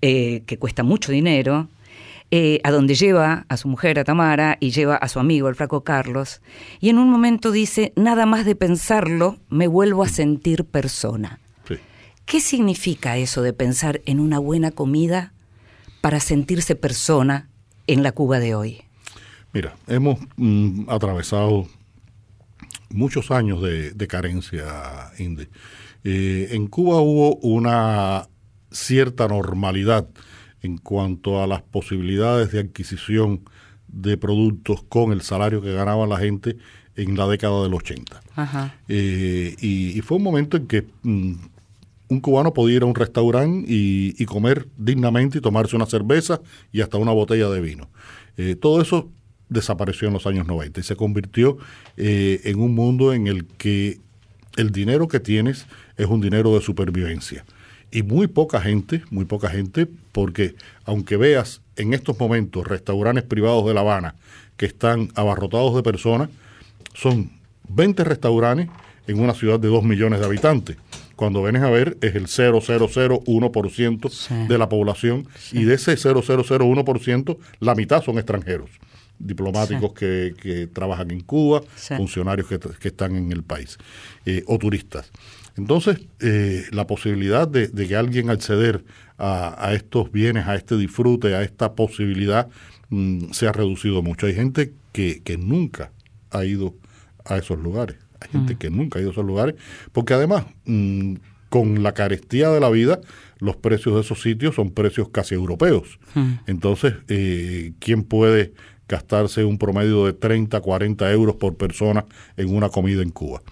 [0.00, 1.68] que cuesta mucho dinero,
[2.30, 5.54] eh, a donde lleva a su mujer, a Tamara, y lleva a su amigo, el
[5.56, 6.40] flaco Carlos,
[6.80, 11.38] y en un momento dice, nada más de pensarlo, me vuelvo a sentir persona.
[12.26, 15.32] ¿Qué significa eso de pensar en una buena comida
[16.00, 17.48] para sentirse persona
[17.86, 18.82] en la Cuba de hoy?
[19.52, 21.68] Mira, hemos mm, atravesado
[22.90, 25.46] muchos años de, de carencia, Indy.
[26.02, 28.28] Eh, en Cuba hubo una
[28.72, 30.08] cierta normalidad
[30.62, 33.42] en cuanto a las posibilidades de adquisición
[33.86, 36.56] de productos con el salario que ganaba la gente
[36.96, 38.20] en la década del 80.
[38.34, 38.74] Ajá.
[38.88, 41.34] Eh, y, y fue un momento en que mm,
[42.08, 46.40] un cubano podía ir a un restaurante y, comer dignamente y tomarse una cerveza
[46.72, 47.88] y hasta una botella de vino.
[48.36, 49.10] Eh, todo eso
[49.48, 51.56] desapareció en los años 90 y se convirtió
[51.96, 54.00] eh, en un mundo en el que
[54.56, 55.66] el dinero que tienes
[55.96, 57.44] es un dinero de supervivencia.
[57.90, 63.66] Y muy poca gente, muy poca gente, porque aunque veas en estos momentos restaurantes privados
[63.66, 64.16] de La Habana
[64.56, 66.30] que están abarrotados de personas,
[66.94, 67.30] son
[67.68, 68.68] 20 restaurantes
[69.06, 70.76] en una ciudad de 2 millones de habitantes.
[71.16, 74.34] Cuando vienes a ver es el 0,001% Sí.
[74.48, 78.70] de la población y de ese 0,001% la mitad son extranjeros,
[79.18, 81.94] diplomáticos que, que trabajan en Cuba, Sí.
[81.96, 83.78] funcionarios que, que están en el país
[84.26, 85.10] eh, o turistas.
[85.56, 88.84] Entonces, eh, la posibilidad de, de que alguien acceder
[89.16, 92.48] a, a estos bienes, a este disfrute, a esta posibilidad,
[92.90, 94.26] mm, se ha reducido mucho.
[94.26, 95.92] Hay gente que, que nunca
[96.30, 96.74] ha ido
[97.24, 97.96] a esos lugares.
[98.20, 99.54] Hay gente que nunca ha ido a esos lugares,
[99.92, 101.14] porque además, mm,
[101.48, 103.00] con la carestía de la vida,
[103.38, 105.98] los precios de esos sitios son precios casi europeos.
[106.46, 108.52] Entonces, eh, ¿quién puede
[108.88, 112.04] gastarse un promedio de 30, 40 euros por persona
[112.36, 113.42] en una comida en Cuba?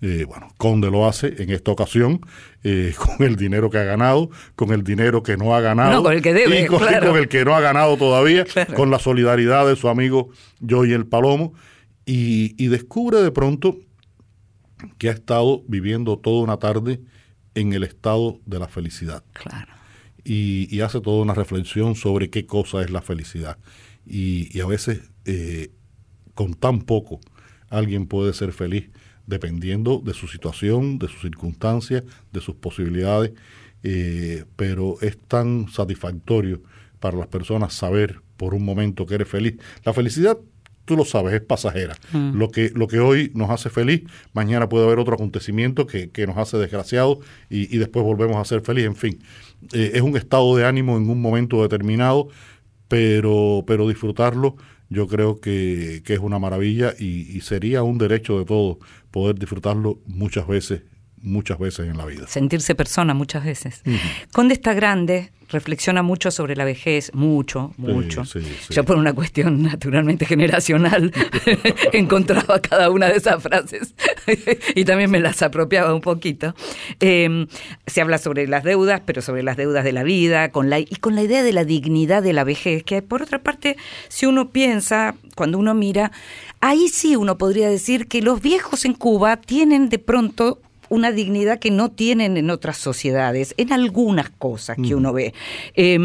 [0.00, 2.20] Eh, bueno, Conde lo hace en esta ocasión
[2.62, 5.92] eh, con el dinero que ha ganado, con el dinero que no ha ganado.
[5.92, 7.08] No, con el que debe, y con, y claro.
[7.10, 8.74] con el que no ha ganado todavía, Claro.
[8.74, 10.28] con la solidaridad de su amigo
[10.68, 11.54] Joey el Palomo.
[12.06, 13.76] Y, y descubre de pronto
[14.98, 17.00] que ha estado viviendo toda una tarde
[17.54, 19.72] en el estado de la felicidad Claro.
[20.24, 23.58] y, y hace toda una reflexión sobre qué cosa es la felicidad.
[24.06, 25.70] Y, y a veces eh,
[26.34, 27.20] con tan poco
[27.68, 28.90] alguien puede ser feliz
[29.26, 33.32] dependiendo de su situación, de sus circunstancias, de sus posibilidades,
[33.82, 36.62] eh, pero es tan satisfactorio
[37.00, 39.56] para las personas saber por un momento que eres feliz.
[39.84, 40.38] La felicidad,
[40.88, 41.94] tú lo sabes, es pasajera.
[42.12, 46.26] Lo, que, lo que hoy nos hace feliz, mañana puede haber otro acontecimiento que, que
[46.26, 48.86] nos hace desgraciados y, y después volvemos a ser feliz.
[48.86, 49.22] En fin,
[49.72, 52.28] eh, es un estado de ánimo en un momento determinado,
[52.88, 54.56] pero, pero disfrutarlo
[54.90, 58.78] yo creo que, que es una maravilla y, y sería un derecho de todos
[59.10, 60.82] poder disfrutarlo muchas veces,
[61.20, 62.26] muchas veces en la vida.
[62.26, 63.82] sentirse persona muchas veces.
[64.32, 68.24] Conde está grande, reflexiona mucho sobre la vejez, mucho, mucho.
[68.24, 68.74] sí, sí.
[68.74, 71.12] Yo por una cuestión naturalmente generacional
[71.92, 73.94] encontraba cada una de esas frases
[74.74, 76.54] y también me las apropiaba un poquito.
[77.00, 77.46] Eh,
[77.86, 80.96] se habla sobre las deudas, pero sobre las deudas de la vida, con la, y
[81.00, 83.76] con la idea de la dignidad de la vejez, que por otra parte,
[84.08, 86.12] si uno piensa, cuando uno mira,
[86.60, 91.58] ahí sí uno podría decir que los viejos en Cuba tienen de pronto una dignidad
[91.58, 95.34] que no tienen en otras sociedades, en algunas cosas que uno ve.
[95.74, 95.98] Eh,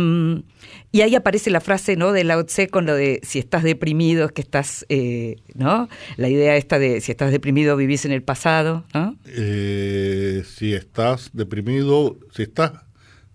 [0.94, 2.12] y ahí aparece la frase ¿no?
[2.12, 5.90] de Lao Tse con lo de si estás deprimido es que estás, eh, ¿no?
[6.18, 9.16] La idea esta de si estás deprimido vivís en el pasado, ¿no?
[9.26, 12.74] Eh, si estás deprimido, si estás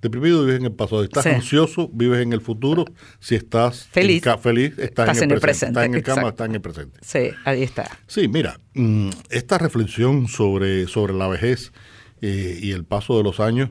[0.00, 1.30] deprimido vives en el pasado, si estás Sí.
[1.30, 2.84] ansioso vives en el futuro,
[3.20, 6.28] si estás Feliz, en ca- feliz estás, estás en el presente, estás en el cama,
[6.28, 6.98] estás en el presente.
[7.02, 7.90] Sí, ahí está.
[8.06, 11.72] Sí, mira, mm, esta reflexión sobre, sobre la vejez
[12.20, 13.70] eh, y el paso de los años,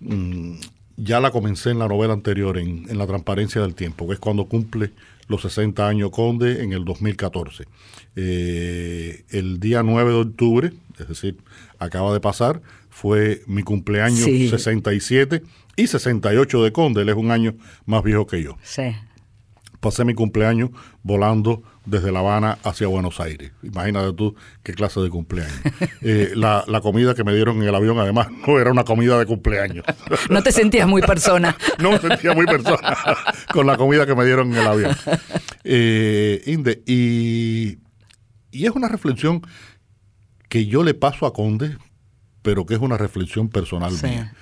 [0.00, 0.54] mm,
[0.98, 4.18] ya la comencé en la novela anterior, en, en La Transparencia del Tiempo, que es
[4.18, 4.92] cuando cumple
[5.28, 7.64] los 60 años Conde en el 2014.
[8.14, 11.36] Eh, el día 9 de octubre, es decir,
[11.78, 14.48] acaba de pasar, fue mi cumpleaños Sí.
[14.48, 15.42] 67
[15.76, 18.82] y 68 de Conde, él es un año más viejo que yo Sí.
[19.80, 20.70] pasé mi cumpleaños
[21.02, 23.52] volando desde La Habana hacia Buenos Aires.
[23.62, 24.34] Imagínate tú
[24.64, 25.54] qué clase de cumpleaños.
[26.02, 29.18] Eh, la, la comida que me dieron en el avión, además, no era una comida
[29.18, 29.84] de cumpleaños.
[30.30, 31.56] No te sentías muy persona.
[31.78, 32.96] no me sentía muy persona
[33.52, 34.96] con la comida que me dieron en el avión.
[35.64, 37.78] Eh, Inde, y,
[38.50, 39.42] y es una reflexión
[40.48, 41.76] que yo le paso a Conde,
[42.42, 44.06] pero que es una reflexión personal Sí.
[44.06, 44.32] mía.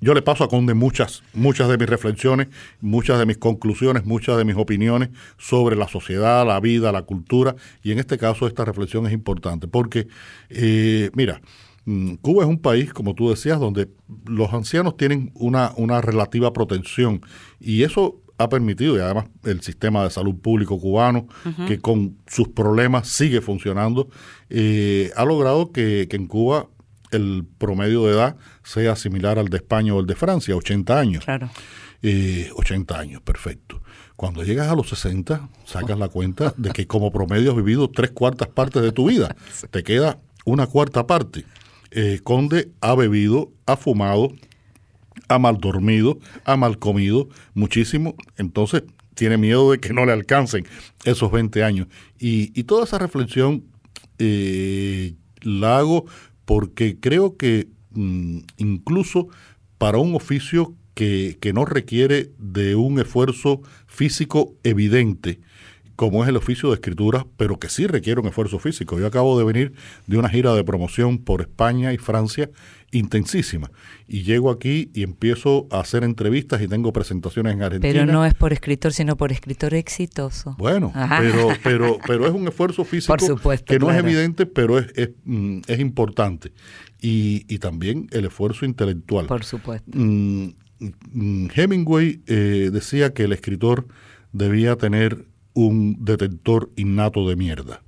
[0.00, 2.48] Yo le paso a Conde muchas, muchas de mis reflexiones,
[2.80, 7.56] muchas de mis conclusiones, muchas de mis opiniones sobre la sociedad, la vida, la cultura,
[7.82, 10.06] y en este caso esta reflexión es importante, porque,
[10.50, 11.40] eh, mira,
[11.86, 13.88] mm, Cuba es un país, como tú decías, donde
[14.26, 17.22] los ancianos tienen una, una relativa protección,
[17.58, 21.26] y eso ha permitido, y además el sistema de salud público cubano,
[21.66, 24.08] que con sus problemas sigue funcionando,
[24.50, 26.68] eh, ha logrado que, que en Cuba
[27.10, 31.24] el promedio de edad sea similar al de España o el de Francia, 80 años.
[31.24, 31.50] Claro.
[32.02, 33.82] Eh, 80 años, perfecto.
[34.16, 38.10] Cuando llegas a los 60, sacas la cuenta de que como promedio has vivido tres
[38.10, 39.34] cuartas partes de tu vida.
[39.70, 41.44] Te queda una cuarta parte.
[41.90, 44.32] Eh, Conde ha bebido, ha fumado,
[45.28, 48.14] ha mal dormido, ha mal comido muchísimo.
[48.36, 50.66] Entonces tiene miedo de que no le alcancen
[51.04, 51.88] esos 20 años.
[52.18, 53.64] Y, y toda esa reflexión
[54.18, 56.06] eh, la hago
[56.46, 59.28] porque creo que mm, incluso
[59.76, 65.40] para un oficio que, que no requiere de un esfuerzo físico evidente,
[65.96, 68.98] como es el oficio de escritura, pero que sí requiere un esfuerzo físico.
[68.98, 69.72] Yo acabo de venir
[70.06, 72.50] de una gira de promoción por España y Francia
[72.92, 73.70] intensísima.
[74.06, 77.92] Y llego aquí y empiezo a hacer entrevistas y tengo presentaciones en Argentina.
[77.92, 80.54] Pero no es por escritor, sino por escritor exitoso.
[80.58, 81.18] Bueno, Ajá.
[81.20, 84.00] pero, pero, pero es un esfuerzo físico Por supuesto, que no claro.
[84.00, 86.52] es evidente, pero es, es, mm, es importante.
[87.00, 89.26] Y, y también el esfuerzo intelectual.
[89.26, 89.90] Por supuesto.
[89.92, 90.54] Mm,
[91.12, 93.86] mm, Hemingway eh, decía que el escritor
[94.32, 97.82] debía tener un detector innato de mierda,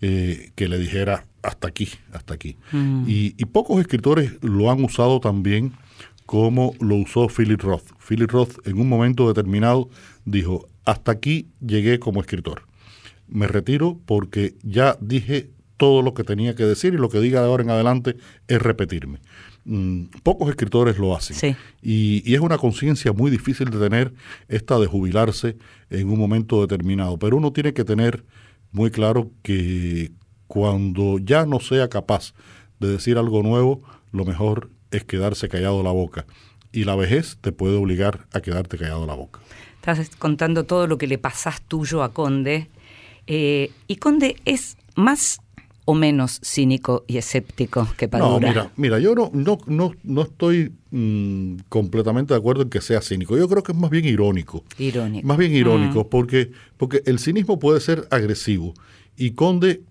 [0.00, 2.56] eh, que le dijera hasta aquí, hasta aquí.
[3.06, 5.72] Y, y pocos escritores lo han usado también
[6.26, 7.92] como lo usó Philip Roth.
[8.06, 9.88] Philip Roth en un momento determinado
[10.24, 12.62] dijo, hasta aquí llegué como escritor.
[13.28, 17.40] Me retiro porque ya dije todo lo que tenía que decir y lo que diga
[17.42, 18.16] de ahora en adelante
[18.48, 19.18] es repetirme.
[19.64, 21.36] mm, pocos escritores lo hacen.
[21.36, 21.56] Sí.
[21.82, 24.12] Y, y es una conciencia muy difícil de tener
[24.48, 25.56] esta de jubilarse
[25.90, 27.18] en un momento determinado.
[27.18, 28.24] Pero uno tiene que tener
[28.72, 30.12] muy claro que
[30.46, 32.32] cuando ya no sea capaz
[32.80, 33.82] de decir algo nuevo,
[34.12, 36.26] lo mejor es quedarse callado la boca.
[36.72, 39.40] Y la vejez te puede obligar a quedarte callado la boca.
[39.76, 42.68] Estás contando todo lo que le pasás tuyo a Conde.
[43.26, 45.40] Eh, y Conde es más
[45.84, 48.40] o menos cínico y escéptico que Padura.
[48.40, 52.80] No, mira, mira, yo no, no, no, no estoy mm, completamente de acuerdo en que
[52.80, 53.38] sea cínico.
[53.38, 54.64] Yo creo que es más bien irónico.
[54.78, 55.26] Irónico.
[55.26, 56.08] Más bien irónico, Mm.
[56.08, 58.74] porque, porque el cinismo puede ser agresivo.
[59.16, 59.82] Y Conde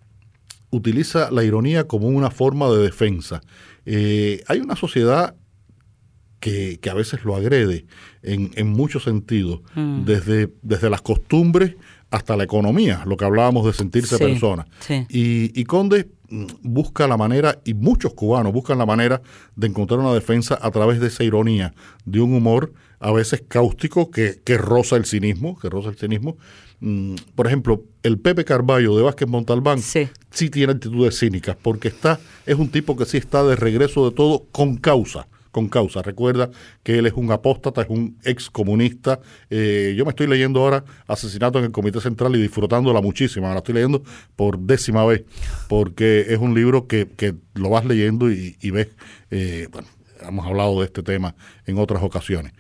[0.76, 3.42] utiliza la ironía como una forma de defensa.
[3.86, 5.36] Eh, hay una sociedad
[6.40, 7.86] que, que a veces lo agrede
[8.22, 10.06] en, en muchos sentidos, Mm.
[10.06, 11.76] desde, desde las costumbres
[12.12, 14.68] hasta la economía, lo que hablábamos de sentirse Sí, persona.
[14.80, 15.06] sí.
[15.10, 19.22] Y, y Conde mm, busca la manera, y muchos cubanos buscan la manera
[19.56, 21.74] de encontrar una defensa a través de esa ironía,
[22.06, 26.38] de un humor a veces cáustico que, que roza el cinismo, que roza el cinismo.
[26.80, 30.08] Mm, Por ejemplo, el Pepe Carballo de Vázquez Montalbán Sí.
[30.32, 34.16] sí tiene actitudes cínicas, porque está, es un tipo que sí está de regreso de
[34.16, 36.02] todo con causa con causa.
[36.02, 36.50] Recuerda
[36.84, 39.22] que él es un apóstata, es un ex comunista.
[39.50, 43.48] Eh, yo me estoy leyendo ahora Asesinato en el Comité Central y disfrutándola muchísimo.
[43.48, 44.04] La estoy leyendo
[44.36, 45.24] por décima vez,
[45.70, 48.90] porque es un libro que, que lo vas leyendo y, y ves,
[49.32, 49.88] eh, bueno,
[50.22, 51.36] hemos hablado de este tema
[51.66, 52.54] en otras ocasiones.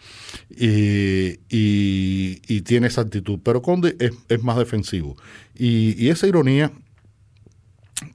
[0.49, 3.39] Y, y- tiene esa actitud.
[3.43, 5.15] Pero Conde es, más defensivo.
[5.53, 6.71] Y, y esa ironía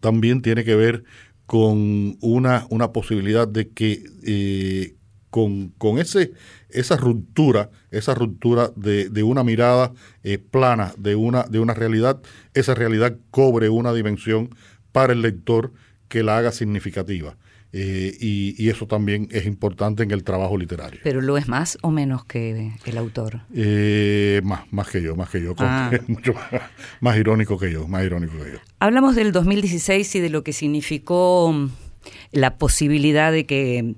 [0.01, 1.05] también tiene que ver
[1.47, 4.95] con una, una posibilidad de que eh,
[5.31, 6.33] con, con ese,
[6.69, 12.21] esa ruptura, esa ruptura de, de una mirada eh, plana, de una, de una realidad,
[12.55, 14.51] esa realidad cobre una dimensión
[14.93, 15.73] para el lector
[16.09, 17.37] que la haga significativa.
[17.73, 21.01] Eh, y, y eso también es importante en el trabajo literario.
[21.05, 23.43] Pero lo es más o menos que el autor.
[23.55, 25.91] Eh, más, más que yo, más que yo, Ah.
[26.09, 26.47] mucho más,
[27.01, 28.59] más irónico que yo, más irónico que yo.
[28.81, 31.71] Hablamos del 2016 y de lo que significó mm,
[32.33, 33.95] la posibilidad de que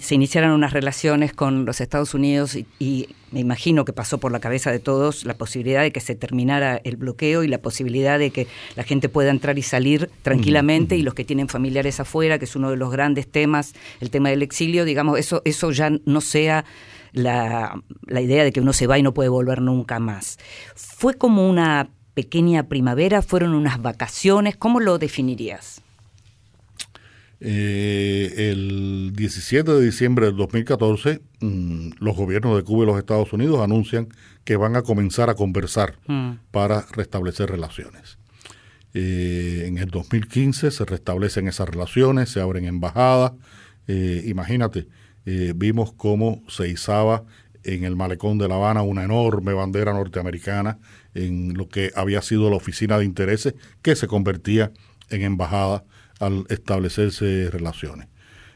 [0.00, 4.32] se iniciaran unas relaciones con los Estados Unidos y, y me imagino que pasó por
[4.32, 8.18] la cabeza de todos la posibilidad de que se terminara el bloqueo y la posibilidad
[8.18, 12.38] de que la gente pueda entrar y salir tranquilamente y los que tienen familiares afuera,
[12.38, 15.90] que es uno de los grandes temas, el tema del exilio, digamos, eso, eso ya
[16.04, 16.64] no sea
[17.12, 20.38] la, la idea de que uno se va y no puede volver nunca más.
[20.74, 25.82] Fue como una pequeña primavera, fueron unas vacaciones, ¿cómo lo definirías?
[27.42, 33.32] Eh, el 17 de diciembre del 2014, mm, los gobiernos de Cuba y los Estados
[33.32, 34.08] Unidos anuncian
[34.44, 36.32] que van a comenzar a conversar Mm.
[36.50, 38.18] para restablecer relaciones.
[38.92, 43.32] Eh, en el 2015 se restablecen esas relaciones, se abren embajadas.
[43.88, 44.88] Eh, imagínate,
[45.54, 47.24] vimos cómo se izaba
[47.62, 50.78] en el malecón de La Habana una enorme bandera norteamericana
[51.14, 54.72] en lo que había sido la oficina de intereses que se convertía
[55.08, 55.84] en embajada
[56.20, 58.06] al establecerse relaciones.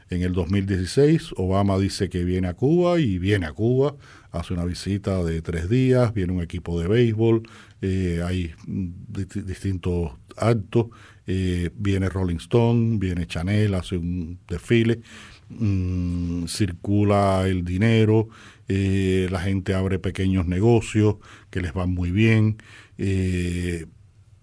[0.09, 3.95] En el 2016, Obama dice que viene a Cuba y viene a Cuba,
[4.31, 7.41] hace una visita de tres días, viene un equipo de béisbol,
[7.81, 10.87] eh, hay disti- distintos actos,
[11.25, 15.01] eh, viene Rolling Stone, viene Chanel, hace un desfile,
[15.49, 18.27] mm, circula el dinero,
[18.67, 21.15] eh, la gente abre pequeños negocios
[21.49, 22.57] que les van muy bien,
[22.99, 23.85] eh,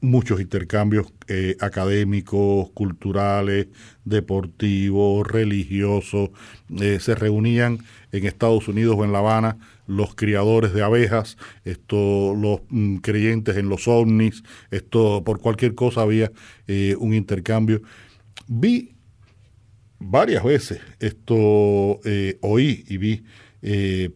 [0.02, 3.68] muchos intercambios eh, académicos, culturales,
[4.04, 6.30] deportivos, religiosos.
[6.80, 7.78] Eh, se reunían
[8.10, 13.56] en Estados Unidos o en La Habana los criadores de abejas, esto, los mm, creyentes
[13.56, 16.32] en los ovnis, esto, por cualquier cosa había
[16.66, 17.80] eh, un intercambio.
[18.48, 18.96] Vi
[20.00, 22.00] varias veces esto,
[22.40, 23.22] oí y vi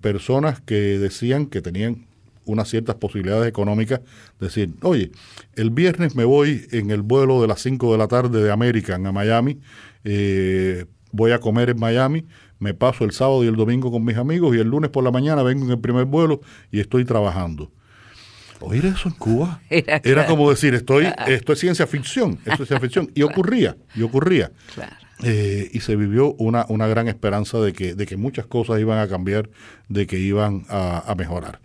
[0.00, 2.06] personas que decían que tenían
[2.46, 4.00] unas ciertas posibilidades económicas,
[4.40, 5.10] decir, oye,
[5.54, 9.06] el viernes me voy en el vuelo de las 5 de la tarde de American
[9.06, 9.60] a Miami,
[10.04, 12.24] eh, voy a comer en Miami,
[12.58, 15.10] me paso el sábado y el domingo con mis amigos y el lunes por la
[15.10, 16.40] mañana vengo en el primer vuelo
[16.70, 17.70] y estoy trabajando.
[18.60, 20.28] Oír eso en Cuba Era era, claro.
[20.28, 23.10] como decir, estoy, esto es ciencia ficción, esto es ciencia ficción.
[23.14, 24.50] Y ocurría, y ocurría.
[24.74, 24.92] Claro.
[25.22, 28.98] Eh, y se vivió una, una gran esperanza de que, de que muchas cosas iban
[28.98, 29.48] a cambiar,
[29.88, 31.60] de que iban a, a mejorar.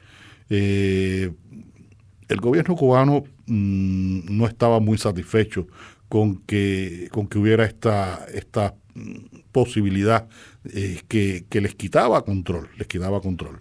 [0.54, 1.32] Eh,
[2.28, 5.68] el gobierno cubano mm, no estaba muy satisfecho
[6.10, 9.14] con que, con que hubiera esta, esta mm,
[9.54, 10.28] posibilidad
[10.74, 13.60] eh, que, que les quitaba control, les quitaba control.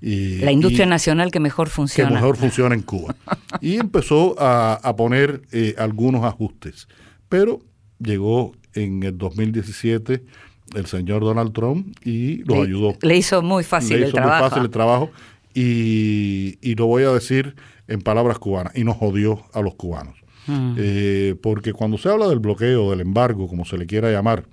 [0.00, 2.10] Y- La industria y- nacional que mejor que funciona.
[2.12, 3.14] mejor funciona en Cuba.
[3.60, 6.86] Y empezó a, a poner eh, algunos ajustes.
[7.28, 7.58] Pero
[7.98, 10.22] llegó en el 2017
[10.76, 12.94] el señor Donald Trump y los le, ayudó.
[13.02, 14.40] Le hizo muy fácil Le el hizo trabajo.
[14.44, 15.10] muy fácil el trabajo
[15.54, 17.56] y, y lo voy a decir
[17.88, 20.16] en palabras cubanas, y nos jodió a los cubanos.
[20.46, 20.74] Mm.
[20.78, 24.46] Eh, porque cuando se habla del bloqueo, del embargo, como se le quiera llamar,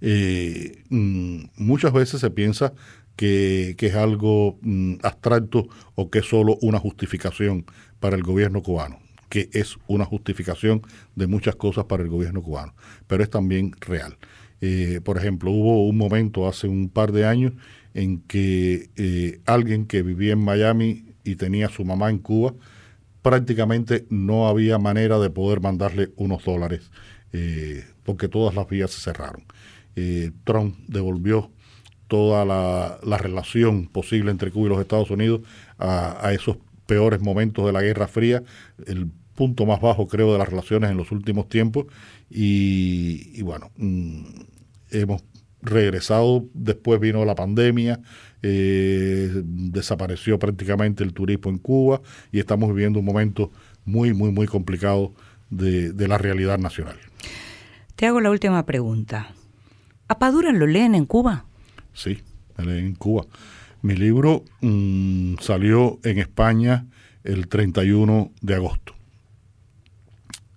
[0.00, 2.72] eh, mm, muchas veces se piensa
[3.16, 7.64] que, que es algo mm, abstracto o que es solo una justificación
[8.00, 8.98] para el gobierno cubano,
[9.28, 10.82] que es una justificación
[11.14, 12.74] de muchas cosas para el gobierno cubano,
[13.06, 14.18] pero es también real.
[14.60, 17.52] Eh, por ejemplo, hubo un momento hace un par de años
[17.94, 22.54] en que eh, alguien que vivía en Miami y tenía a su mamá en Cuba,
[23.22, 26.90] prácticamente no había manera de poder mandarle unos dólares,
[27.32, 29.44] eh, porque todas las vías se cerraron.
[29.96, 31.50] Eh, Trump devolvió
[32.08, 35.40] toda la, la, relación posible entre Cuba y los Estados Unidos
[35.78, 38.42] a, esos peores momentos de la Guerra Fría,
[38.86, 41.86] el punto más bajo creo de las relaciones en los últimos tiempos
[42.28, 44.24] y, bueno, mmm,
[44.90, 45.22] hemos
[45.64, 48.00] regresado, después vino la pandemia,
[48.42, 52.00] eh, desapareció prácticamente el turismo en Cuba
[52.30, 53.50] y estamos viviendo un momento
[53.84, 55.12] muy, muy, muy complicado
[55.50, 56.96] de, de la realidad nacional.
[57.96, 59.34] Te hago la última pregunta.
[60.08, 61.46] ¿A Padura lo leen en Cuba?
[61.94, 62.20] Sí,
[62.58, 63.24] me leen en Cuba.
[63.82, 66.86] Mi libro mmm, salió en España
[67.22, 68.94] el 31 de agosto.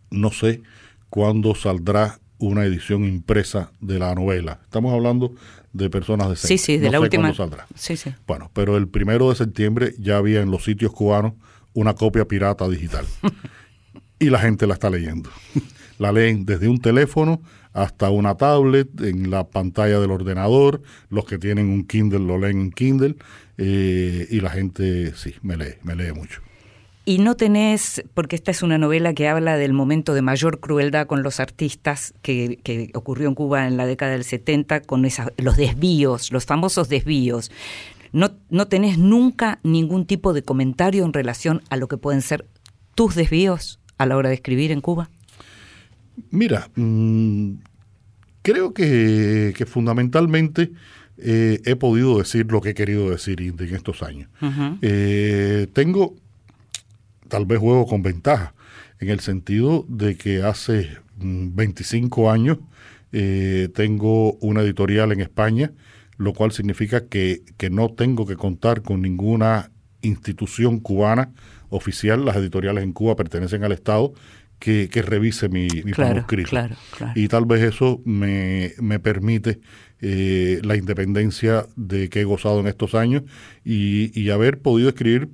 [0.10, 0.62] No sé
[1.10, 4.60] cuándo saldrá una edición impresa de la novela.
[4.64, 5.34] Estamos hablando
[5.74, 7.34] de personas de Sí, sí, de no la sé última.
[7.34, 7.68] saldrá.
[7.76, 8.14] Sí, sí.
[8.26, 11.34] Bueno, pero el primero de septiembre ya había en los sitios cubanos
[11.74, 13.06] una copia pirata digital.
[14.20, 15.30] y la gente la está leyendo.
[16.00, 17.42] la leen desde un teléfono
[17.74, 20.82] hasta una tablet, en la pantalla del ordenador.
[21.10, 23.16] Los que tienen un Kindle lo leen en Kindle.
[23.60, 26.42] Eh, y la gente, sí, me lee, me lee mucho.
[27.08, 31.08] Y no tenés, porque esta es una novela que habla del momento de mayor crueldad
[31.08, 35.32] con los artistas que, que ocurrió en Cuba en la década del 70, con esa,
[35.38, 37.49] los desvíos, los famosos desvíos.
[38.12, 42.45] No, no tenés nunca ningún tipo de comentario en relación a lo que pueden ser
[42.93, 45.10] tus desvíos a la hora de escribir en Cuba.
[46.30, 47.53] Mira, mmm,
[48.41, 50.74] creo que, que fundamentalmente
[51.20, 54.30] eh, he podido decir lo que he querido decir en estos años.
[54.41, 54.78] Uh -huh.
[54.82, 56.18] eh, tengo
[57.28, 58.54] tal vez juego con ventaja,
[59.00, 62.60] en el sentido de que hace 25 años
[63.12, 65.72] eh, tengo una editorial en España,
[66.18, 69.72] lo cual significa que, que, no tengo que contar con ninguna
[70.02, 71.32] institución cubana
[71.70, 74.14] oficial, las editoriales en Cuba pertenecen al Estado,
[74.60, 76.50] que, que revise mi, mi claro, manuscrito.
[76.50, 77.14] Claro, claro.
[77.16, 79.60] Y tal vez eso me, me permite
[80.02, 83.24] eh, la independencia de que he gozado en estos años
[83.64, 85.30] y, y haber podido escribir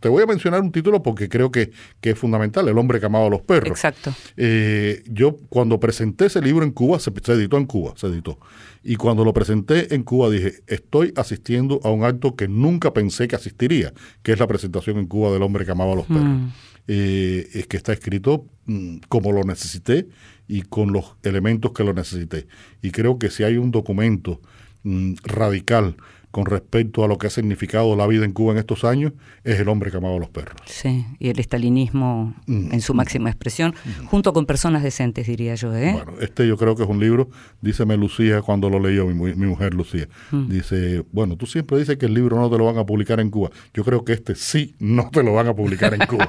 [0.00, 1.70] te voy a mencionar un título porque creo que,
[2.00, 3.70] que, es fundamental, El hombre que amaba a los perros.
[3.70, 4.14] Exacto.
[4.36, 8.38] Eh, yo cuando presenté ese libro en Cuba, se, se, editó en Cuba, se editó.
[8.82, 13.26] Y cuando lo presenté en Cuba dije, estoy asistiendo a un acto que nunca pensé
[13.26, 13.92] que asistiría,
[14.22, 16.24] que es la presentación en Cuba del hombre que amaba a los perros.
[16.24, 16.46] Mm.
[16.88, 20.06] Eh, es que está escrito mm, como lo necesité
[20.46, 22.46] y con los elementos que lo necesité.
[22.80, 24.40] Y creo que si hay un documento
[24.84, 25.96] mm, radical
[26.30, 29.12] con respecto a lo que ha significado la vida en Cuba en estos años,
[29.44, 30.56] es el hombre que amaba a los perros.
[30.66, 32.72] Sí, y el estalinismo mm.
[32.72, 34.06] en su máxima expresión, mm.
[34.06, 35.74] junto con personas decentes, diría yo.
[35.74, 35.92] ¿eh?
[35.92, 39.46] Bueno, este yo creo que es un libro, díceme Lucía cuando lo leyó, mi, mi
[39.46, 40.48] mujer Lucía, mm.
[40.48, 43.30] dice, bueno, tú siempre dices que el libro no te lo van a publicar en
[43.30, 43.50] Cuba.
[43.72, 46.28] Yo creo que este sí no te lo van a publicar en Cuba.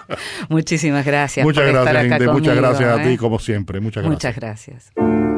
[0.48, 1.44] Muchísimas gracias.
[1.44, 3.00] Muchas por gracias, estar acá Inde, conmigo, muchas gracias ¿eh?
[3.00, 3.80] a ti, como siempre.
[3.80, 4.12] Muchas gracias.
[4.12, 5.29] Muchas gracias.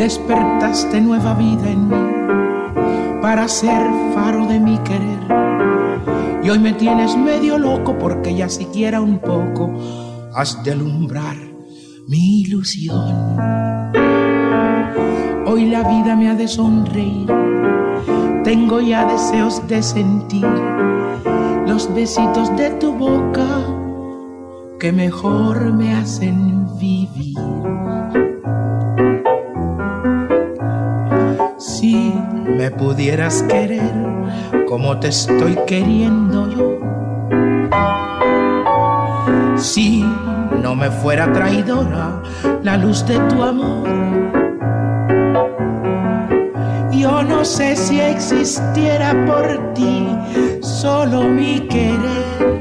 [0.00, 5.20] Despertaste nueva vida en mí para ser faro de mi querer.
[6.42, 9.70] Y hoy me tienes medio loco porque ya siquiera un poco
[10.34, 11.36] has de alumbrar
[12.08, 13.36] mi ilusión.
[15.46, 17.30] Hoy la vida me ha de sonreír,
[18.42, 20.48] tengo ya deseos de sentir
[21.66, 23.46] los besitos de tu boca
[24.78, 27.49] que mejor me hacen vivir.
[32.70, 33.92] Pudieras querer
[34.68, 36.78] como te estoy queriendo yo.
[39.56, 40.04] Si
[40.62, 42.22] no me fuera traidora
[42.62, 43.88] la luz de tu amor.
[46.92, 50.06] Yo no sé si existiera por ti
[50.60, 52.60] solo mi querer.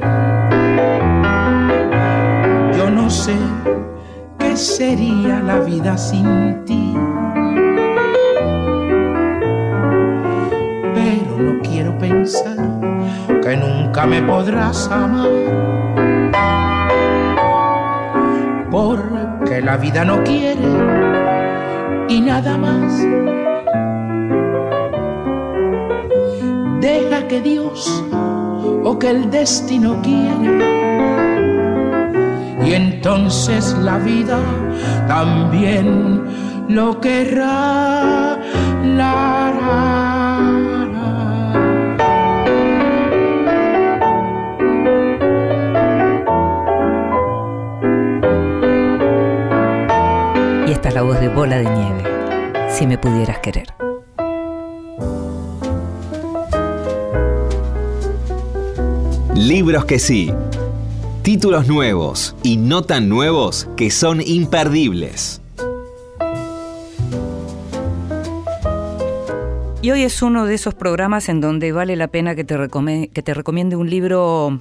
[2.77, 3.35] Yo no sé
[4.37, 7.08] qué sería la vida sin ti.
[13.99, 15.27] Nunca me podrás amar.
[18.71, 20.69] Porque la vida no quiere
[22.07, 22.93] y nada más.
[26.79, 28.03] Deja que Dios
[28.83, 30.79] o que el destino quiere.
[32.65, 34.39] Y entonces la vida
[35.07, 36.23] también
[36.69, 38.37] lo querrá.
[51.09, 53.73] Voz de Bola de Nieve, si me pudieras querer.
[59.33, 60.31] Libros que sí.
[61.23, 65.41] Títulos nuevos y no tan nuevos que son imperdibles.
[69.81, 73.09] Y hoy es uno de esos programas en donde vale la pena que te, recome-
[73.09, 74.59] que te recomiende un libro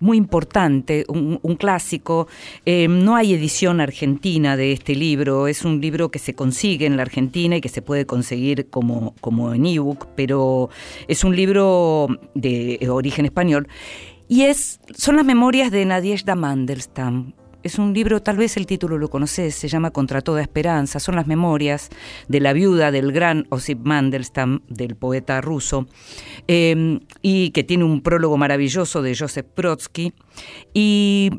[0.00, 2.28] muy importante, un, un clásico.
[2.66, 6.96] Eh, no hay edición argentina de este libro, es un libro que se consigue en
[6.96, 10.70] la Argentina y que se puede conseguir como, como en ebook, pero
[11.08, 13.68] es un libro de origen español.
[14.28, 17.32] Y es, son las memorias de Nadezhda Mandelstam.
[17.64, 21.00] Es un libro, tal vez el título lo conoces, se llama Contra toda esperanza.
[21.00, 21.90] Son las memorias
[22.28, 25.86] de la viuda del gran Osip Mandelstam, del poeta ruso,
[26.46, 30.12] eh, y que tiene un prólogo maravilloso de Joseph Brodsky.
[30.72, 31.30] Y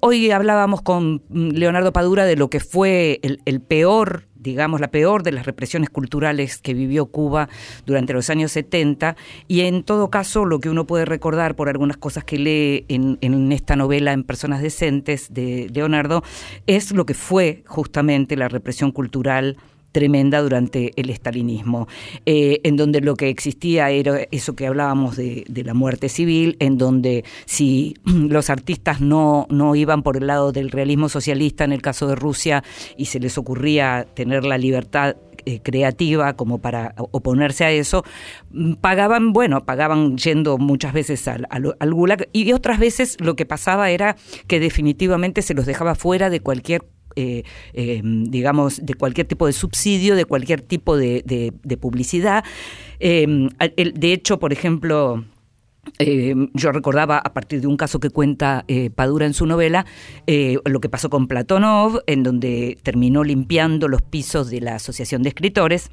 [0.00, 5.32] hoy hablábamos con Leonardo Padura de lo que fue el peor digamos, la peor de
[5.32, 7.48] las represiones culturales que vivió Cuba
[7.86, 9.16] durante los años 70
[9.48, 13.18] y en todo caso lo que uno puede recordar por algunas cosas que lee en,
[13.20, 16.22] en esta novela en Personas Decentes de Leonardo
[16.66, 19.56] es lo que fue justamente la represión cultural
[19.92, 21.86] tremenda durante el estalinismo,
[22.26, 26.56] eh, en donde lo que existía era eso que hablábamos de, de, la muerte civil,
[26.58, 31.72] en donde si los artistas no, no iban por el lado del realismo socialista, en
[31.72, 32.64] el caso de Rusia,
[32.96, 38.04] y se les ocurría tener la libertad eh, creativa como para oponerse a eso,
[38.80, 43.90] pagaban, bueno, pagaban yendo muchas veces al, al Gulag, y otras veces lo que pasaba
[43.90, 44.16] era
[44.46, 46.84] que definitivamente se los dejaba fuera de cualquier
[47.16, 47.42] eh,
[47.72, 52.44] eh, digamos, de cualquier tipo de subsidio, de cualquier tipo de, publicidad.
[53.00, 53.48] Eh,
[53.94, 55.24] de hecho, por ejemplo,
[56.54, 59.84] yo recordaba a partir de un caso que cuenta Padura en su novela,
[60.26, 65.30] lo que pasó con Platonov, en donde terminó limpiando los pisos de la Asociación de
[65.30, 65.90] Escritores.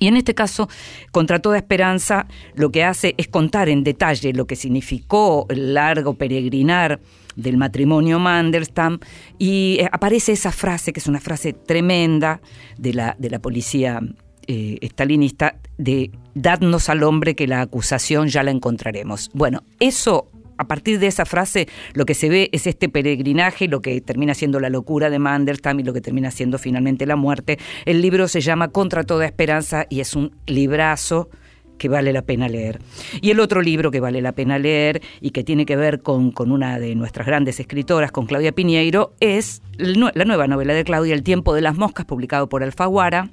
[0.00, 0.68] Y en este caso,
[1.10, 6.14] contra toda esperanza, lo que hace es contar en detalle lo que significó el largo
[6.14, 7.00] peregrinar
[7.38, 8.98] del matrimonio Mandelstam
[9.38, 12.40] y aparece esa frase, que es una frase tremenda
[12.76, 14.00] de la, de la policía
[14.46, 19.30] eh, estalinista, de dadnos al hombre que la acusación ya la encontraremos.
[19.32, 20.28] Bueno, eso
[20.58, 24.34] a partir de esa frase lo que se ve es este peregrinaje, lo que termina
[24.34, 27.58] siendo la locura de Mandelstam y lo que termina siendo finalmente la muerte.
[27.84, 31.30] El libro se llama Contra toda esperanza y es un librazo
[31.78, 32.80] que vale la pena leer.
[33.22, 36.30] Y el otro libro que vale la pena leer y que tiene que ver con,
[36.30, 41.14] con una de nuestras grandes escritoras, con Claudia Piñeiro, es la nueva novela de Claudia,
[41.14, 43.30] El tiempo de las moscas, publicado por Alfaguara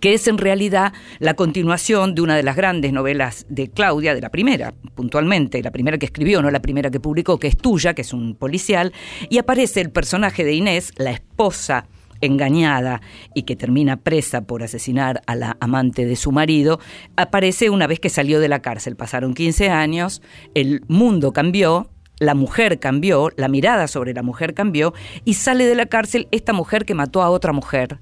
[0.00, 4.20] que es en realidad la continuación de una de las grandes novelas de Claudia, de
[4.20, 7.94] la primera, puntualmente, la primera que escribió, no la primera que publicó, que es tuya,
[7.94, 8.92] que es un policial,
[9.28, 11.86] y aparece el personaje de Inés, la esposa
[12.20, 13.00] engañada
[13.34, 16.80] y que termina presa por asesinar a la amante de su marido,
[17.16, 18.96] aparece una vez que salió de la cárcel.
[18.96, 20.22] Pasaron 15 años,
[20.54, 24.92] el mundo cambió, la mujer cambió, la mirada sobre la mujer cambió
[25.24, 27.98] y sale de la cárcel esta mujer que mató a otra mujer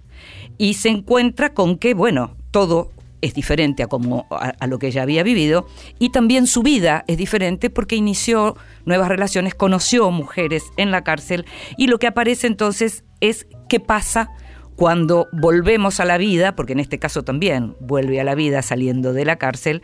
[0.59, 2.91] y se encuentra con que, bueno, todo
[3.21, 5.66] es diferente a, como, a, lo que ella había vivido
[5.99, 11.47] y también su vida es diferente porque inició nuevas relaciones, conoció mujeres en la cárcel
[11.77, 14.31] y lo que aparece entonces es qué pasa
[14.77, 19.12] cuando volvemos a la vida, porque en este caso también vuelve a la vida saliendo
[19.12, 19.83] de la cárcel,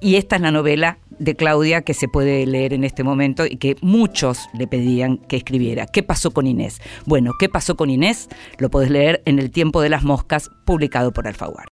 [0.00, 3.56] y esta es la novela de Claudia que se puede leer en este momento y
[3.56, 5.86] que muchos le pedían que escribiera.
[5.86, 6.80] ¿Qué pasó con Inés?
[7.06, 8.28] Bueno, ¿qué pasó con Inés?
[8.58, 11.68] Lo podés leer en El tiempo de las moscas, publicado por Alfaguara.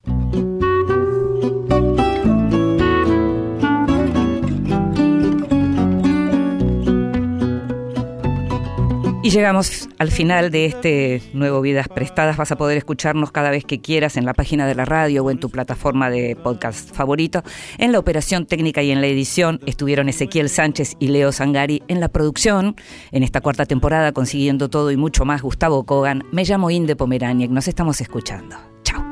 [9.22, 12.38] Y llegamos al final de este nuevo Vidas Prestadas.
[12.38, 15.30] Vas a poder escucharnos cada vez que quieras en la página de la radio o
[15.30, 17.42] en tu plataforma de podcast favorito.
[17.76, 21.82] En la operación técnica y en la edición estuvieron Ezequiel Sánchez y Leo Sangari.
[21.86, 22.76] En la producción,
[23.12, 26.24] en esta cuarta temporada, consiguiendo todo y mucho más, Gustavo Kogan.
[26.32, 27.50] Me llamo Inde Pomeraniec.
[27.50, 28.56] Nos estamos escuchando.
[28.84, 29.04] Chao.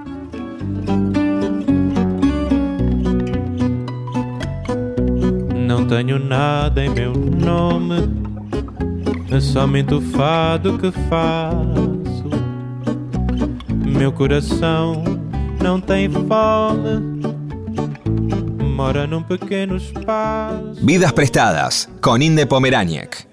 [5.54, 8.37] Não tenho nada em meu nome
[9.30, 12.30] É somente o fado que faço.
[13.84, 15.04] Meu coração
[15.62, 17.20] não tem fome.
[18.74, 20.84] Mora num pequeno espaço.
[20.84, 23.27] Vidas prestadas con Inde Pomeraniec.